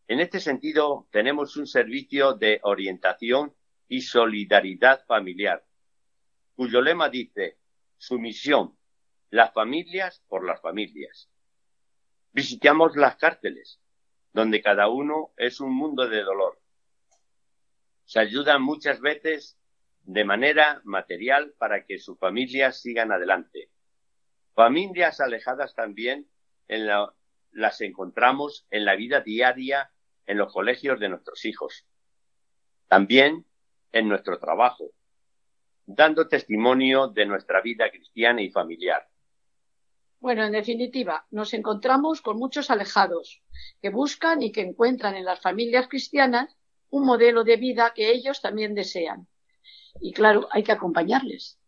[0.08, 3.54] En este sentido, tenemos un servicio de orientación
[3.88, 5.64] y solidaridad familiar,
[6.56, 7.60] cuyo lema dice,
[7.98, 8.76] su misión,
[9.30, 11.30] las familias por las familias.
[12.32, 13.80] Visitamos las cárceles,
[14.34, 16.60] donde cada uno es un mundo de dolor
[18.10, 19.56] se ayudan muchas veces
[20.02, 23.70] de manera material para que sus familias sigan adelante.
[24.56, 26.28] Familias alejadas también
[26.68, 29.92] las encontramos en la vida diaria
[30.26, 31.86] en los colegios de nuestros hijos.
[32.88, 33.46] También
[33.92, 34.90] en nuestro trabajo,
[35.86, 39.08] dando testimonio de nuestra vida cristiana y familiar.
[40.20, 43.42] Bueno, en definitiva, nos encontramos con muchos alejados
[43.82, 46.56] que buscan y que encuentran en las familias cristianas
[46.90, 49.28] un modelo de vida que ellos también desean.
[50.02, 51.60] Y claro, hay que acompañarles.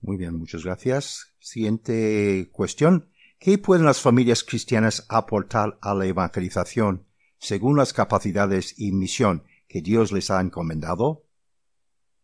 [0.00, 1.34] Muy bien, muchas gracias.
[1.38, 3.10] Siguiente cuestión.
[3.38, 7.06] ¿Qué pueden las familias cristianas aportar a la evangelización
[7.38, 11.24] según las capacidades y misión que Dios les ha encomendado?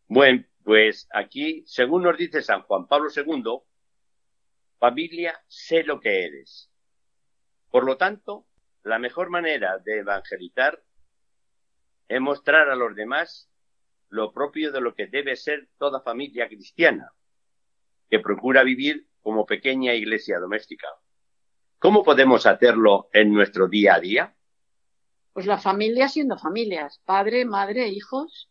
[0.09, 3.43] Bueno, pues aquí, según nos dice San Juan Pablo II,
[4.79, 6.71] familia, sé lo que eres.
[7.71, 8.47] Por lo tanto,
[8.83, 10.83] la mejor manera de evangelizar
[12.09, 13.51] es mostrar a los demás
[14.11, 17.11] lo propio de lo que debe ser toda familia cristiana,
[18.09, 20.87] que procura vivir como pequeña iglesia doméstica.
[21.79, 24.35] ¿Cómo podemos hacerlo en nuestro día a día?
[25.33, 28.49] Pues la familia siendo familias, padre, madre, hijos.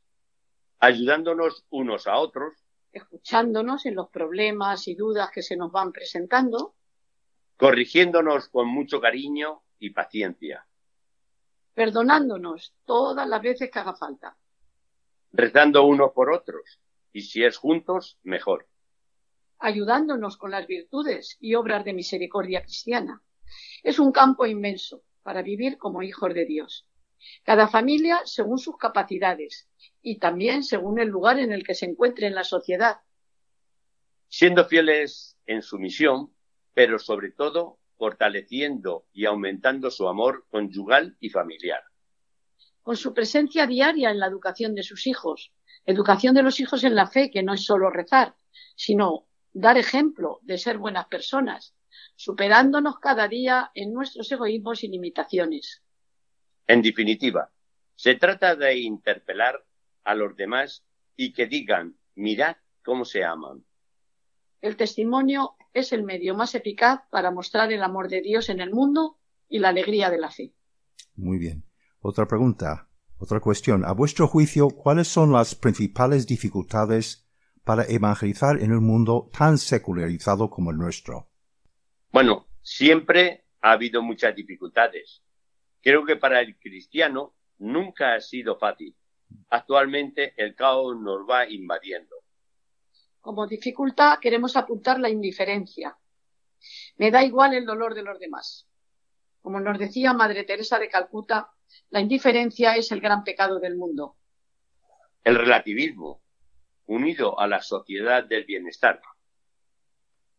[0.80, 2.63] Ayudándonos unos a otros.
[2.94, 6.76] Escuchándonos en los problemas y dudas que se nos van presentando.
[7.58, 10.66] Corrigiéndonos con mucho cariño y paciencia
[11.74, 14.38] perdonándonos todas las veces que haga falta.
[15.32, 16.80] Rezando unos por otros,
[17.12, 18.68] y si es juntos, mejor.
[19.60, 23.24] Ayudándonos con las virtudes y obras de misericordia cristiana.
[23.82, 26.86] Es un campo inmenso para vivir como hijos de Dios.
[27.44, 29.68] Cada familia según sus capacidades
[30.02, 32.98] y también según el lugar en el que se encuentre en la sociedad.
[34.28, 36.34] Siendo fieles en su misión,
[36.74, 41.84] pero sobre todo fortaleciendo y aumentando su amor conyugal y familiar.
[42.82, 45.54] con su presencia diaria en la educación de sus hijos,
[45.86, 48.36] educación de los hijos en la fe, que no es solo rezar,
[48.76, 51.76] sino dar ejemplo de ser buenas personas,
[52.16, 55.82] superándonos cada día en nuestros egoísmos y limitaciones.
[56.68, 57.52] En definitiva,
[57.96, 59.66] se trata de interpelar
[60.04, 60.84] a los demás
[61.16, 63.64] y que digan, mirad cómo se aman.
[64.62, 68.72] El testimonio es el medio más eficaz para mostrar el amor de Dios en el
[68.72, 69.18] mundo
[69.50, 70.54] y la alegría de la fe.
[71.16, 71.66] Muy bien.
[72.00, 73.86] Otra pregunta, otra cuestión.
[73.86, 77.28] A vuestro juicio, ¿cuáles son las principales dificultades
[77.64, 81.30] para evangelizar en un mundo tan secularizado como el nuestro?
[82.12, 85.22] Bueno, siempre ha habido muchas dificultades.
[85.84, 88.96] Creo que para el cristiano nunca ha sido fácil.
[89.50, 92.16] Actualmente el caos nos va invadiendo.
[93.20, 95.98] Como dificultad queremos apuntar la indiferencia.
[96.96, 98.66] Me da igual el dolor de los demás.
[99.42, 101.52] Como nos decía Madre Teresa de Calcuta,
[101.90, 104.16] la indiferencia es el gran pecado del mundo.
[105.22, 106.22] El relativismo,
[106.86, 109.02] unido a la sociedad del bienestar.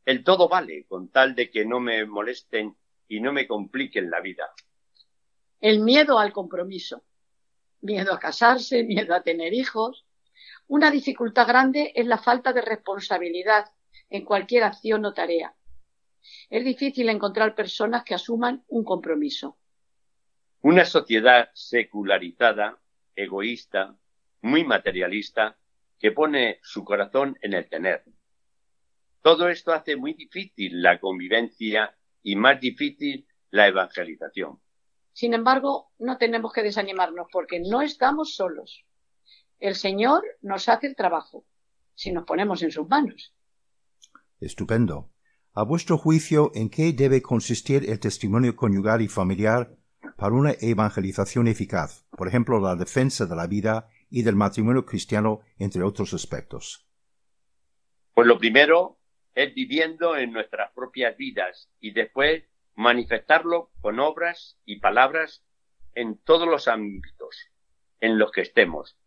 [0.07, 2.75] El todo vale con tal de que no me molesten
[3.09, 4.51] y no me compliquen la vida.
[5.65, 7.05] El miedo al compromiso.
[7.81, 10.05] Miedo a casarse, miedo a tener hijos.
[10.67, 13.73] Una dificultad grande es la falta de responsabilidad
[14.11, 15.55] en cualquier acción o tarea.
[16.51, 19.57] Es difícil encontrar personas que asuman un compromiso.
[20.61, 22.79] Una sociedad secularizada,
[23.17, 23.97] egoísta,
[24.43, 25.57] muy materialista,
[25.99, 28.05] que pone su corazón en el tener.
[29.23, 34.61] Todo esto hace muy difícil la convivencia y más difícil la evangelización.
[35.15, 38.85] Sin embargo, no tenemos que desanimarnos porque no estamos solos.
[39.61, 41.47] El Señor nos hace el trabajo
[41.95, 43.33] si nos ponemos en sus manos.
[44.41, 45.13] Estupendo.
[45.53, 49.77] A vuestro juicio, ¿en qué debe consistir el testimonio conyugal y familiar
[50.17, 52.05] para una evangelización eficaz?
[52.11, 56.89] Por ejemplo, la defensa de la vida y del matrimonio cristiano, entre otros aspectos.
[58.15, 58.99] Pues lo primero
[59.33, 62.43] es viviendo en nuestras propias vidas y después
[62.75, 65.45] manifestarlo con obras y palabras
[65.95, 67.51] en todos los ámbitos
[68.01, 68.99] en los que estemos.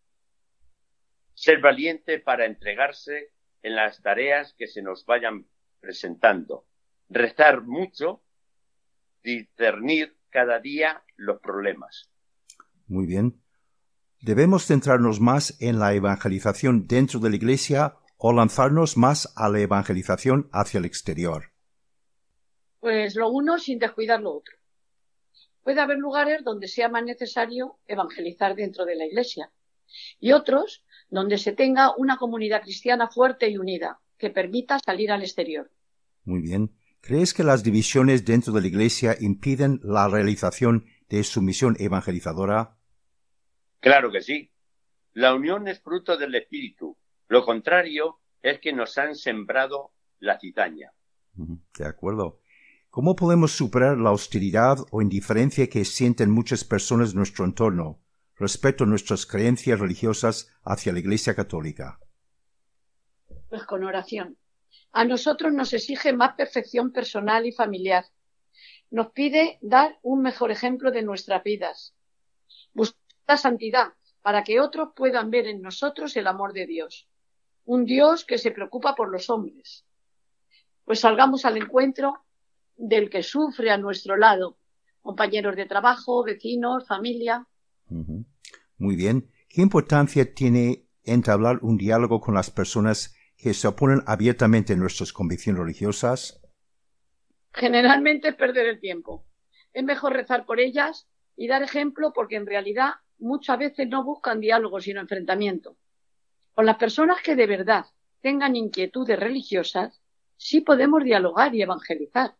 [1.33, 5.47] Ser valiente para entregarse en las tareas que se nos vayan
[5.79, 6.65] presentando.
[7.09, 8.23] Rezar mucho,
[9.23, 12.09] discernir cada día los problemas.
[12.87, 13.41] Muy bien.
[14.19, 19.59] ¿Debemos centrarnos más en la evangelización dentro de la Iglesia o lanzarnos más a la
[19.59, 21.51] evangelización hacia el exterior?
[22.87, 24.55] Pues lo uno sin descuidar lo otro.
[25.61, 29.51] Puede haber lugares donde sea más necesario evangelizar dentro de la Iglesia
[30.21, 35.21] y otros donde se tenga una comunidad cristiana fuerte y unida que permita salir al
[35.23, 35.69] exterior.
[36.23, 36.77] Muy bien.
[37.01, 42.77] ¿Crees que las divisiones dentro de la Iglesia impiden la realización de su misión evangelizadora?
[43.81, 44.49] Claro que sí.
[45.11, 46.95] La unión es fruto del Espíritu.
[47.27, 50.93] Lo contrario es que nos han sembrado la cizaña.
[51.35, 52.39] De acuerdo.
[52.97, 57.99] ¿Cómo podemos superar la hostilidad o indiferencia que sienten muchas personas en nuestro entorno
[58.35, 61.99] respecto a nuestras creencias religiosas hacia la Iglesia Católica?
[63.49, 64.35] Pues con oración.
[64.93, 68.05] A nosotros nos exige más perfección personal y familiar.
[68.89, 71.93] Nos pide dar un mejor ejemplo de nuestras vidas.
[72.73, 73.93] Buscar santidad
[74.23, 77.07] para que otros puedan ver en nosotros el amor de Dios.
[77.63, 79.85] Un Dios que se preocupa por los hombres.
[80.83, 82.23] Pues salgamos al encuentro
[82.77, 84.57] del que sufre a nuestro lado,
[85.01, 87.47] compañeros de trabajo, vecinos, familia.
[88.77, 89.29] Muy bien.
[89.49, 95.13] ¿Qué importancia tiene entablar un diálogo con las personas que se oponen abiertamente a nuestras
[95.13, 96.41] convicciones religiosas?
[97.53, 99.25] Generalmente es perder el tiempo.
[99.73, 104.39] Es mejor rezar por ellas y dar ejemplo porque en realidad muchas veces no buscan
[104.39, 105.77] diálogo sino enfrentamiento.
[106.53, 107.85] Con las personas que de verdad
[108.21, 110.01] tengan inquietudes religiosas,
[110.35, 112.35] sí podemos dialogar y evangelizar,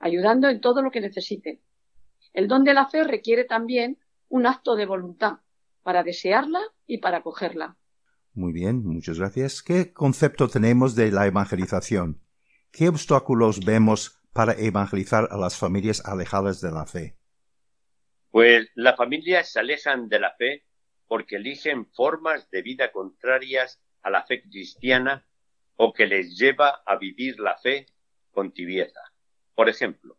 [0.00, 1.60] ayudando en todo lo que necesiten.
[2.32, 3.98] El don de la fe requiere también
[4.28, 5.38] un acto de voluntad
[5.82, 7.76] para desearla y para acogerla.
[8.32, 9.62] Muy bien, muchas gracias.
[9.62, 12.20] ¿Qué concepto tenemos de la evangelización?
[12.72, 17.16] ¿Qué obstáculos vemos para evangelizar a las familias alejadas de la fe?
[18.30, 20.64] Pues las familias se alejan de la fe
[21.08, 25.26] porque eligen formas de vida contrarias a la fe cristiana
[25.74, 27.86] o que les lleva a vivir la fe
[28.30, 29.00] con tibieza.
[29.60, 30.16] Por ejemplo,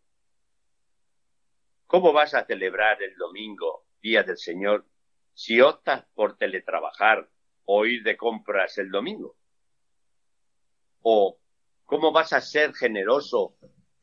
[1.87, 4.85] ¿cómo vas a celebrar el domingo, día del Señor,
[5.33, 7.27] si optas por teletrabajar
[7.65, 9.35] o ir de compras el domingo?
[11.01, 11.39] ¿O
[11.85, 13.57] cómo vas a ser generoso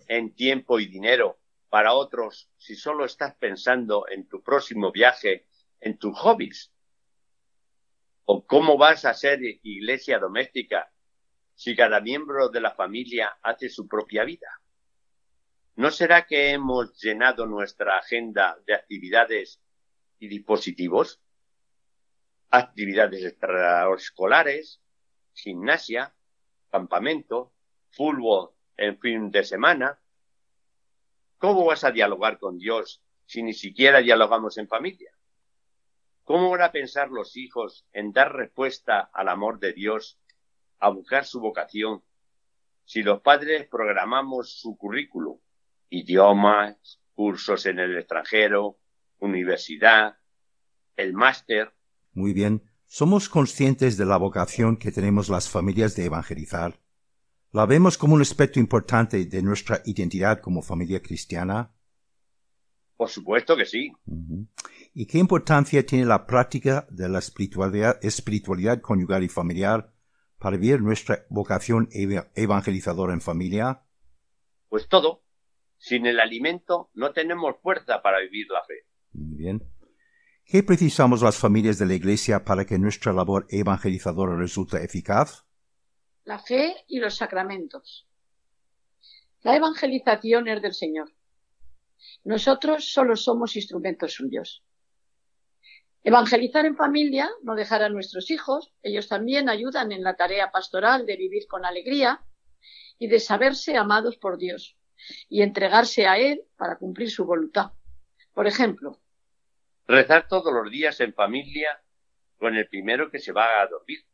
[0.08, 5.46] en tiempo y dinero para otros si solo estás pensando en tu próximo viaje
[5.78, 6.72] en tus hobbies?
[8.24, 10.92] ¿O cómo vas a ser iglesia doméstica
[11.54, 14.48] si cada miembro de la familia hace su propia vida?
[15.78, 19.62] ¿No será que hemos llenado nuestra agenda de actividades
[20.18, 21.22] y dispositivos?
[22.50, 24.82] Actividades extraescolares,
[25.34, 26.16] gimnasia,
[26.68, 27.52] campamento,
[27.90, 30.00] fútbol en fin de semana.
[31.38, 35.12] ¿Cómo vas a dialogar con Dios si ni siquiera dialogamos en familia?
[36.24, 40.18] ¿Cómo van a pensar los hijos en dar respuesta al amor de Dios,
[40.80, 42.02] a buscar su vocación,
[42.84, 45.38] si los padres programamos su currículum,
[45.90, 48.78] idiomas, cursos en el extranjero,
[49.18, 50.18] universidad,
[50.96, 51.74] el máster?
[52.12, 52.62] Muy bien.
[52.86, 56.80] ¿Somos conscientes de la vocación que tenemos las familias de evangelizar?
[57.52, 61.74] ¿La vemos como un aspecto importante de nuestra identidad como familia cristiana?
[62.96, 63.92] Por supuesto que sí.
[64.92, 69.92] ¿Y qué importancia tiene la práctica de la espiritualidad, espiritualidad conyugal y familiar
[70.38, 73.82] para vivir nuestra vocación evangelizadora en familia?
[74.68, 75.22] Pues todo.
[75.78, 78.84] Sin el alimento no tenemos fuerza para vivir la fe.
[79.12, 79.62] Muy bien.
[80.44, 85.44] ¿Qué precisamos las familias de la Iglesia para que nuestra labor evangelizadora resulte eficaz?
[86.24, 88.08] La fe y los sacramentos.
[89.42, 91.12] La evangelización es del Señor.
[92.24, 94.64] Nosotros solo somos instrumentos suyos.
[96.02, 101.06] Evangelizar en familia, no dejar a nuestros hijos, ellos también ayudan en la tarea pastoral
[101.06, 102.24] de vivir con alegría
[102.98, 104.77] y de saberse amados por Dios
[105.28, 107.72] y entregarse a Él para cumplir su voluntad.
[108.32, 108.98] Por ejemplo,
[109.86, 111.80] rezar todos los días en familia
[112.38, 114.04] con el primero que se va a dormir,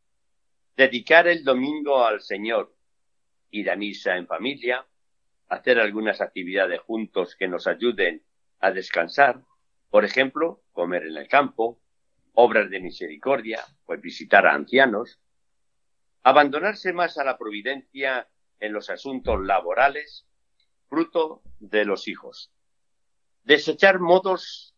[0.76, 2.74] dedicar el domingo al Señor,
[3.50, 4.86] ir a misa en familia,
[5.48, 8.22] hacer algunas actividades juntos que nos ayuden
[8.60, 9.42] a descansar,
[9.90, 11.78] por ejemplo, comer en el campo,
[12.32, 15.20] obras de misericordia, pues visitar a ancianos,
[16.22, 18.28] abandonarse más a la providencia
[18.58, 20.26] en los asuntos laborales,
[20.88, 22.52] fruto de los hijos,
[23.42, 24.74] desechar modos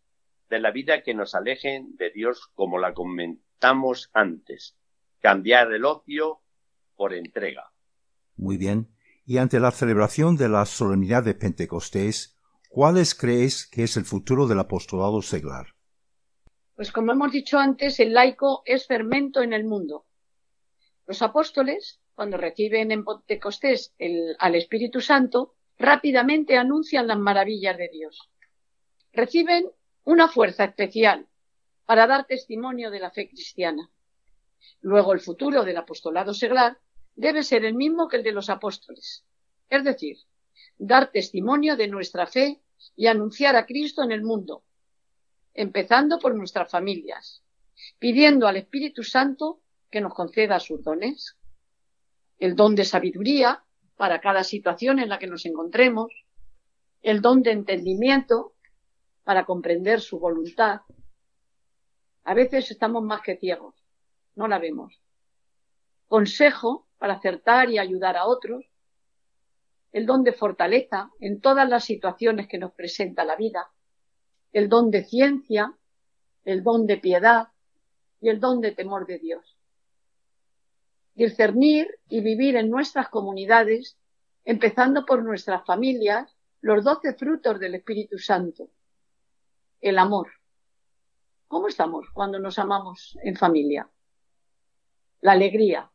[0.49, 4.77] de la vida que nos alejen de Dios como la comentamos antes,
[5.21, 6.41] cambiar el ocio
[6.95, 7.73] por entrega.
[8.37, 8.89] Muy bien.
[9.25, 12.39] Y ante la celebración de la solemnidad de Pentecostés,
[12.69, 15.75] ¿cuáles crees que es el futuro del apostolado seglar?
[16.77, 20.07] Pues como hemos dicho antes, el laico es fermento en el mundo.
[21.07, 23.95] Los apóstoles, cuando reciben en Pentecostés
[24.39, 28.31] al Espíritu Santo, rápidamente anuncian las maravillas de Dios.
[29.13, 29.71] Reciben
[30.05, 31.27] una fuerza especial
[31.85, 33.91] para dar testimonio de la fe cristiana.
[34.81, 36.79] Luego el futuro del apostolado seglar
[37.15, 39.25] debe ser el mismo que el de los apóstoles,
[39.69, 40.19] es decir,
[40.79, 42.61] dar testimonio de nuestra fe
[42.95, 44.65] y anunciar a Cristo en el mundo,
[45.55, 47.43] empezando por nuestras familias,
[47.99, 49.61] pidiendo al Espíritu Santo
[49.91, 51.37] que nos conceda sus dones,
[52.39, 53.65] el don de sabiduría
[53.97, 56.13] para cada situación en la que nos encontremos,
[57.03, 58.55] el don de entendimiento
[59.25, 60.83] para comprender su voluntad.
[62.25, 63.75] A veces estamos más que ciegos,
[64.35, 65.01] no la vemos.
[66.09, 68.65] Consejo para acertar y ayudar a otros,
[69.93, 73.71] el don de fortaleza en todas las situaciones que nos presenta la vida,
[74.53, 75.75] el don de ciencia,
[76.45, 77.49] el don de piedad
[78.21, 79.56] y el don de temor de Dios.
[81.17, 83.99] Discernir y vivir en nuestras comunidades,
[84.45, 88.71] empezando por nuestras familias, los doce frutos del Espíritu Santo.
[89.81, 90.29] El amor.
[91.49, 93.91] ¿Cómo estamos cuando nos amamos en familia?
[95.21, 95.91] La alegría,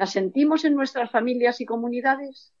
[0.00, 2.54] ¿La sentimos en nuestras familias y comunidades?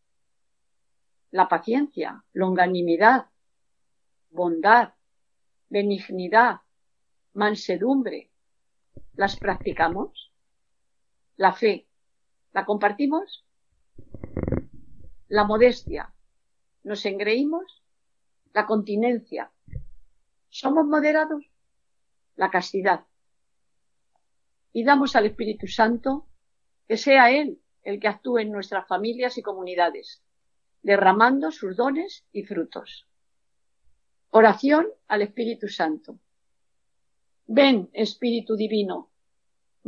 [1.30, 3.30] La paciencia, longanimidad,
[4.28, 4.92] bondad,
[5.70, 6.60] benignidad,
[7.32, 8.28] mansedumbre,
[9.14, 10.29] ¿las practicamos?
[11.40, 11.86] La fe,
[12.52, 13.46] ¿la compartimos?
[15.28, 16.12] La modestia,
[16.82, 17.82] ¿nos engreímos?
[18.52, 19.50] La continencia,
[20.50, 21.42] ¿somos moderados?
[22.36, 23.06] La castidad.
[24.74, 26.28] Y damos al Espíritu Santo
[26.86, 30.22] que sea Él el que actúe en nuestras familias y comunidades,
[30.82, 33.08] derramando sus dones y frutos.
[34.28, 36.18] Oración al Espíritu Santo.
[37.46, 39.09] Ven, Espíritu Divino,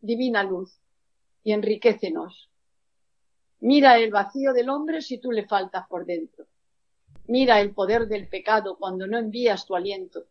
[0.00, 0.80] divina luz,
[1.42, 2.50] y enriquecenos.
[3.60, 6.46] Mira el vacío del hombre si tú le faltas por dentro.
[7.26, 10.26] Mira el poder del pecado cuando no envías tu aliento.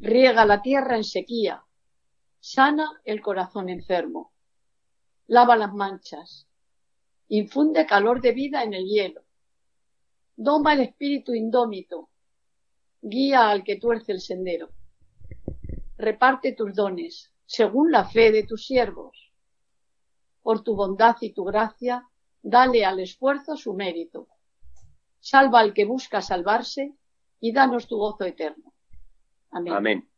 [0.00, 1.64] Riega la tierra en sequía.
[2.40, 4.32] Sana el corazón enfermo.
[5.26, 6.46] Lava las manchas.
[7.28, 9.22] Infunde calor de vida en el hielo.
[10.36, 12.08] Doma el espíritu indómito.
[13.00, 14.70] Guía al que tuerce el sendero.
[15.96, 19.32] Reparte tus dones según la fe de tus siervos.
[20.42, 22.08] Por tu bondad y tu gracia,
[22.42, 24.28] dale al esfuerzo su mérito.
[25.20, 26.94] Salva al que busca salvarse
[27.40, 28.72] y danos tu gozo eterno.
[29.50, 30.08] Amén.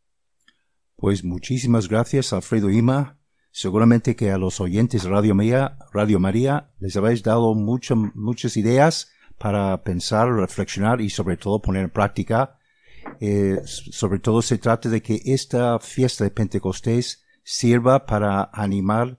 [0.97, 3.19] Pues muchísimas gracias, Alfredo Ima.
[3.51, 9.13] Seguramente que a los oyentes de Radio María, Radio María les habéis dado muchas ideas
[9.39, 12.59] para pensar, reflexionar y sobre todo poner en práctica.
[13.21, 19.19] Eh, sobre todo se trata de que esta fiesta de Pentecostés sirva para animar,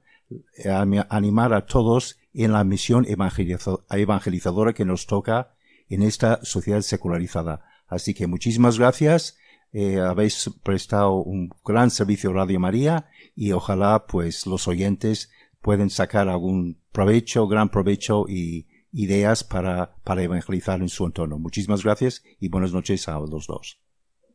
[0.58, 0.70] eh,
[1.10, 5.56] animar a todos en la misión evangelizadora que nos toca
[5.89, 7.66] en esta sociedad secularizada.
[7.88, 9.38] Así que muchísimas gracias.
[9.72, 15.32] Eh, habéis prestado un gran servicio Radio María y ojalá pues los oyentes
[15.62, 21.39] pueden sacar algún provecho, gran provecho y ideas para, para evangelizar en su entorno.
[21.39, 23.85] Muchísimas gracias y buenas noches a los dos.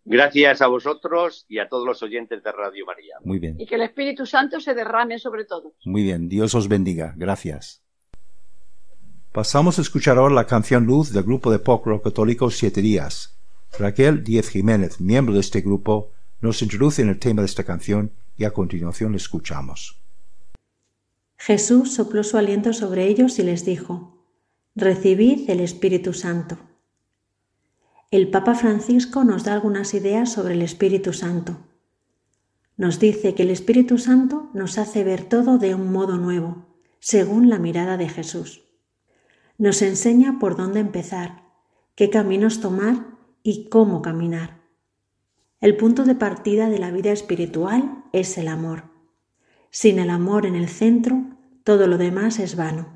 [0.04, 3.16] Gracias a vosotros y a todos los oyentes de Radio María.
[3.22, 3.60] Muy bien.
[3.60, 5.72] Y que el Espíritu Santo se derrame sobre todos.
[5.84, 6.28] Muy bien.
[6.28, 7.14] Dios os bendiga.
[7.16, 7.82] Gracias.
[9.32, 13.38] Pasamos a escuchar ahora la canción Luz del grupo de pop rock católico Siete Días.
[13.78, 18.12] Raquel Díez Jiménez, miembro de este grupo, nos introduce en el tema de esta canción
[18.36, 20.00] y a continuación le escuchamos.
[21.36, 24.26] Jesús sopló su aliento sobre ellos y les dijo,
[24.74, 26.58] Recibid el Espíritu Santo.
[28.12, 31.58] El Papa Francisco nos da algunas ideas sobre el Espíritu Santo.
[32.76, 36.66] Nos dice que el Espíritu Santo nos hace ver todo de un modo nuevo,
[36.98, 38.64] según la mirada de Jesús.
[39.58, 41.44] Nos enseña por dónde empezar,
[41.94, 44.60] qué caminos tomar y cómo caminar.
[45.60, 48.90] El punto de partida de la vida espiritual es el amor.
[49.70, 51.26] Sin el amor en el centro,
[51.62, 52.88] todo lo demás es vano.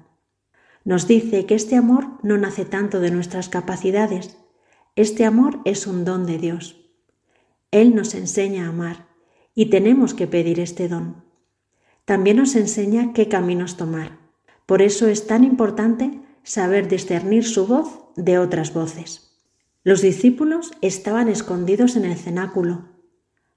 [0.82, 4.38] Nos dice que este amor no nace tanto de nuestras capacidades,
[4.96, 6.80] este amor es un don de Dios.
[7.72, 9.08] Él nos enseña a amar
[9.54, 11.24] y tenemos que pedir este don.
[12.04, 14.18] También nos enseña qué caminos tomar.
[14.66, 19.40] Por eso es tan importante saber discernir su voz de otras voces.
[19.82, 22.88] Los discípulos estaban escondidos en el cenáculo.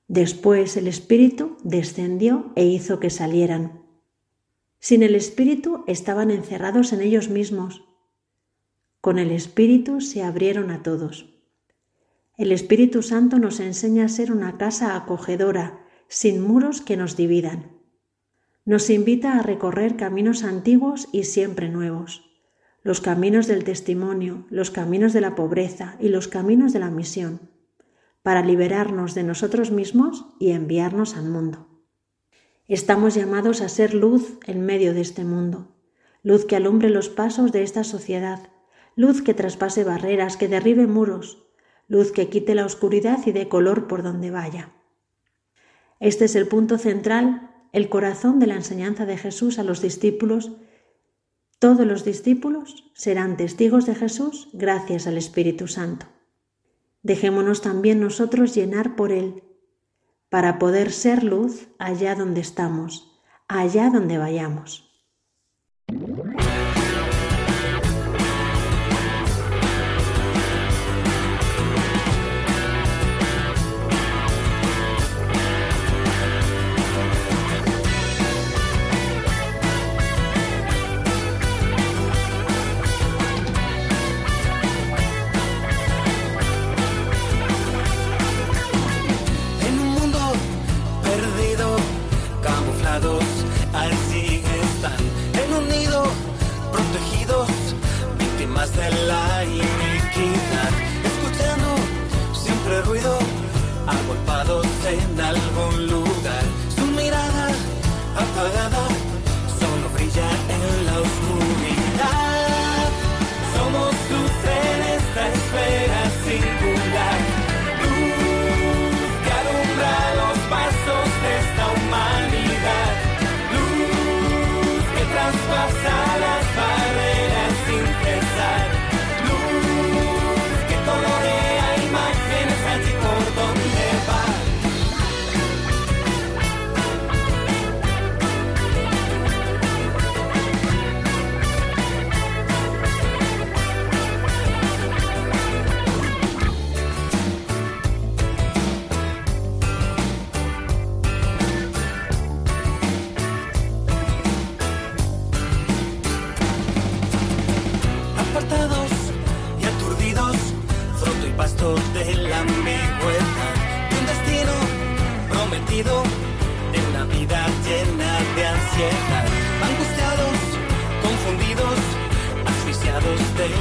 [0.07, 3.83] Después el Espíritu descendió e hizo que salieran.
[4.79, 7.86] Sin el Espíritu estaban encerrados en ellos mismos.
[9.01, 11.33] Con el Espíritu se abrieron a todos.
[12.37, 17.71] El Espíritu Santo nos enseña a ser una casa acogedora, sin muros que nos dividan.
[18.65, 22.27] Nos invita a recorrer caminos antiguos y siempre nuevos
[22.87, 27.51] los caminos del testimonio, los caminos de la pobreza y los caminos de la misión,
[28.23, 31.67] para liberarnos de nosotros mismos y enviarnos al mundo.
[32.65, 35.75] Estamos llamados a ser luz en medio de este mundo,
[36.23, 38.51] luz que alumbre los pasos de esta sociedad,
[38.97, 41.47] luz que traspase barreras, que derribe muros,
[41.87, 44.73] luz que quite la oscuridad y dé color por donde vaya.
[46.01, 50.51] Este es el punto central, el corazón de la enseñanza de Jesús a los discípulos
[51.59, 56.05] todos los discípulos serán testigos de Jesús gracias al Espíritu Santo.
[57.01, 59.43] Dejémonos también nosotros llenar por Él,
[60.29, 64.83] para poder ser luz allá donde estamos, allá donde vayamos.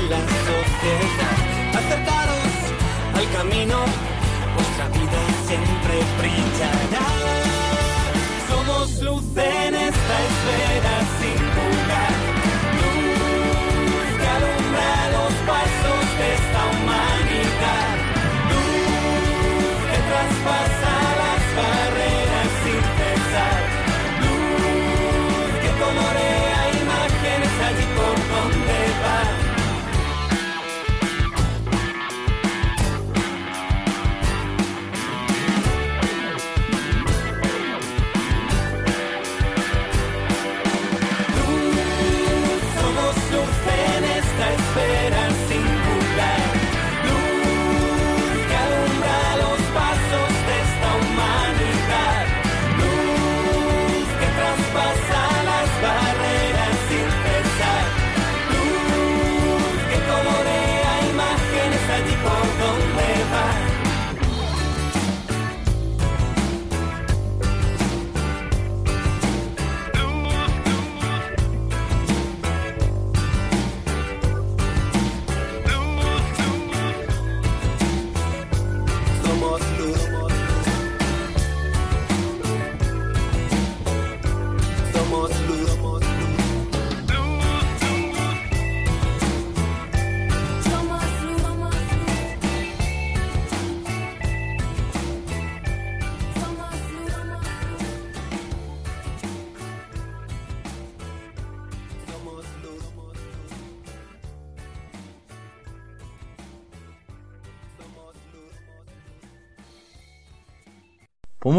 [0.08, 1.38] La sociedad,
[1.74, 2.52] acercaros
[3.14, 3.78] al camino,
[4.54, 7.06] vuestra vida siempre brillará.
[8.48, 11.15] Somos luz en esta esfera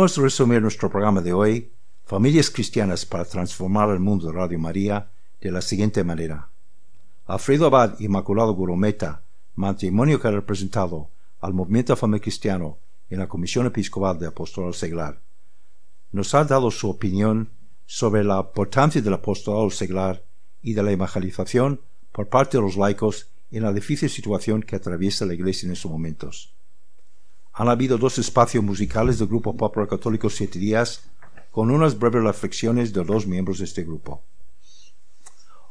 [0.08, 1.70] Podemos resumir nuestro programa de hoy,
[2.06, 5.10] Familias Cristianas para Transformar el Mundo Radio María,
[5.42, 6.48] de la siguiente manera.
[7.26, 9.24] Alfredo Abad Inmaculado Gurumeta,
[9.56, 11.10] matrimonio que ha representado
[11.42, 12.78] al movimiento familiar cristiano
[13.10, 15.20] en la Comisión Episcopal de Apostolado Seglar,
[16.14, 17.50] nos ha dado su opinión
[17.86, 20.24] sobre la importancia del apostolado seglar
[20.62, 21.82] y de la evangelización
[22.14, 25.92] por parte de los laicos en la difícil situación que atraviesa la Iglesia en estos
[25.92, 26.54] momentos
[27.58, 31.10] han habido dos espacios musicales del Grupo Popular Católico Siete Días,
[31.50, 34.22] con unas breves reflexiones de dos miembros de este grupo.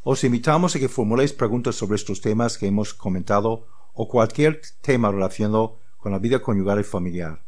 [0.03, 5.13] Os invitamos a que formuléis preguntas sobre estos temas que hemos comentado o cualquier tema
[5.13, 7.41] relacionado con la vida conyugal y familiar.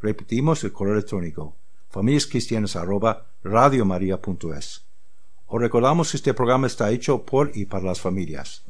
[0.00, 1.56] Repetimos el correo electrónico
[1.96, 4.84] familiascristianas@radiomaria.es.
[5.46, 8.64] Os recordamos que este programa está hecho por y para las familias.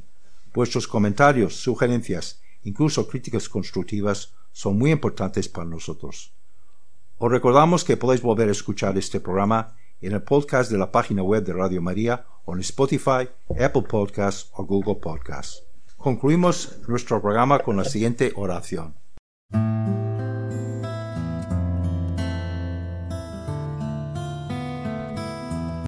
[0.55, 6.33] Vuestros comentarios, sugerencias, incluso críticas constructivas son muy importantes para nosotros.
[7.19, 11.25] Os recordamos que podéis volver a escuchar este programa en el podcast de la página
[11.25, 15.65] web de Radio María o en Spotify, Apple Podcasts o Google Podcasts.
[15.97, 18.95] Concluimos nuestro programa con la siguiente oración.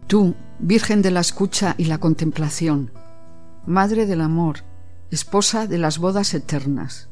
[0.08, 2.92] Tú, Virgen de la escucha y la contemplación,
[3.66, 4.64] Madre del amor,
[5.10, 7.10] esposa de las bodas eternas,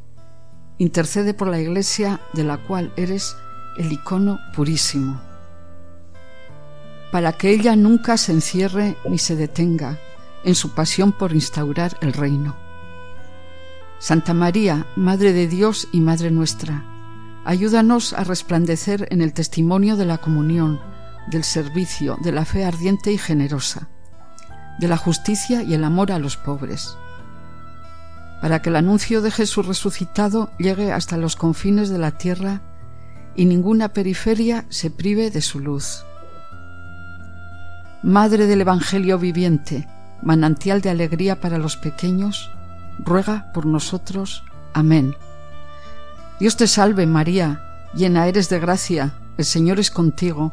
[0.78, 3.36] intercede por la Iglesia de la cual eres
[3.76, 5.20] el icono purísimo,
[7.12, 9.99] para que ella nunca se encierre ni se detenga
[10.42, 12.57] en su pasión por instaurar el reino.
[13.99, 16.82] Santa María, Madre de Dios y Madre nuestra,
[17.44, 20.95] ayúdanos a resplandecer en el testimonio de la comunión,
[21.26, 23.88] del servicio, de la fe ardiente y generosa,
[24.78, 26.96] de la justicia y el amor a los pobres,
[28.40, 32.60] para que el anuncio de Jesús resucitado llegue hasta los confines de la tierra
[33.34, 36.04] y ninguna periferia se prive de su luz.
[38.02, 39.88] Madre del Evangelio viviente,
[40.22, 42.50] manantial de alegría para los pequeños,
[42.98, 44.44] ruega por nosotros.
[44.74, 45.14] Amén.
[46.38, 47.62] Dios te salve María,
[47.94, 50.52] llena eres de gracia, el Señor es contigo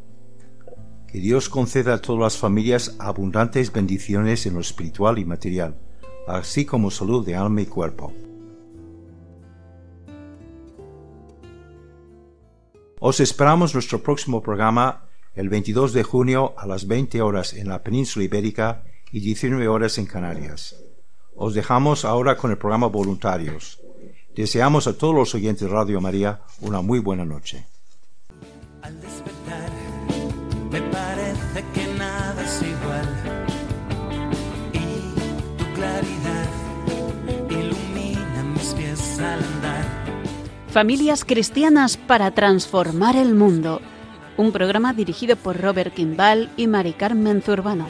[1.11, 5.77] Que Dios conceda a todas las familias abundantes bendiciones en lo espiritual y material,
[6.27, 8.13] así como salud de alma y cuerpo.
[12.99, 17.83] Os esperamos nuestro próximo programa el 22 de junio a las 20 horas en la
[17.83, 20.75] península ibérica y 19 horas en Canarias.
[21.35, 23.79] Os dejamos ahora con el programa Voluntarios.
[24.35, 27.65] Deseamos a todos los oyentes de Radio María una muy buena noche.
[40.71, 43.81] Familias Cristianas para Transformar el Mundo.
[44.37, 47.87] Un programa dirigido por Robert Kimball y Mari Carmen Zurbano.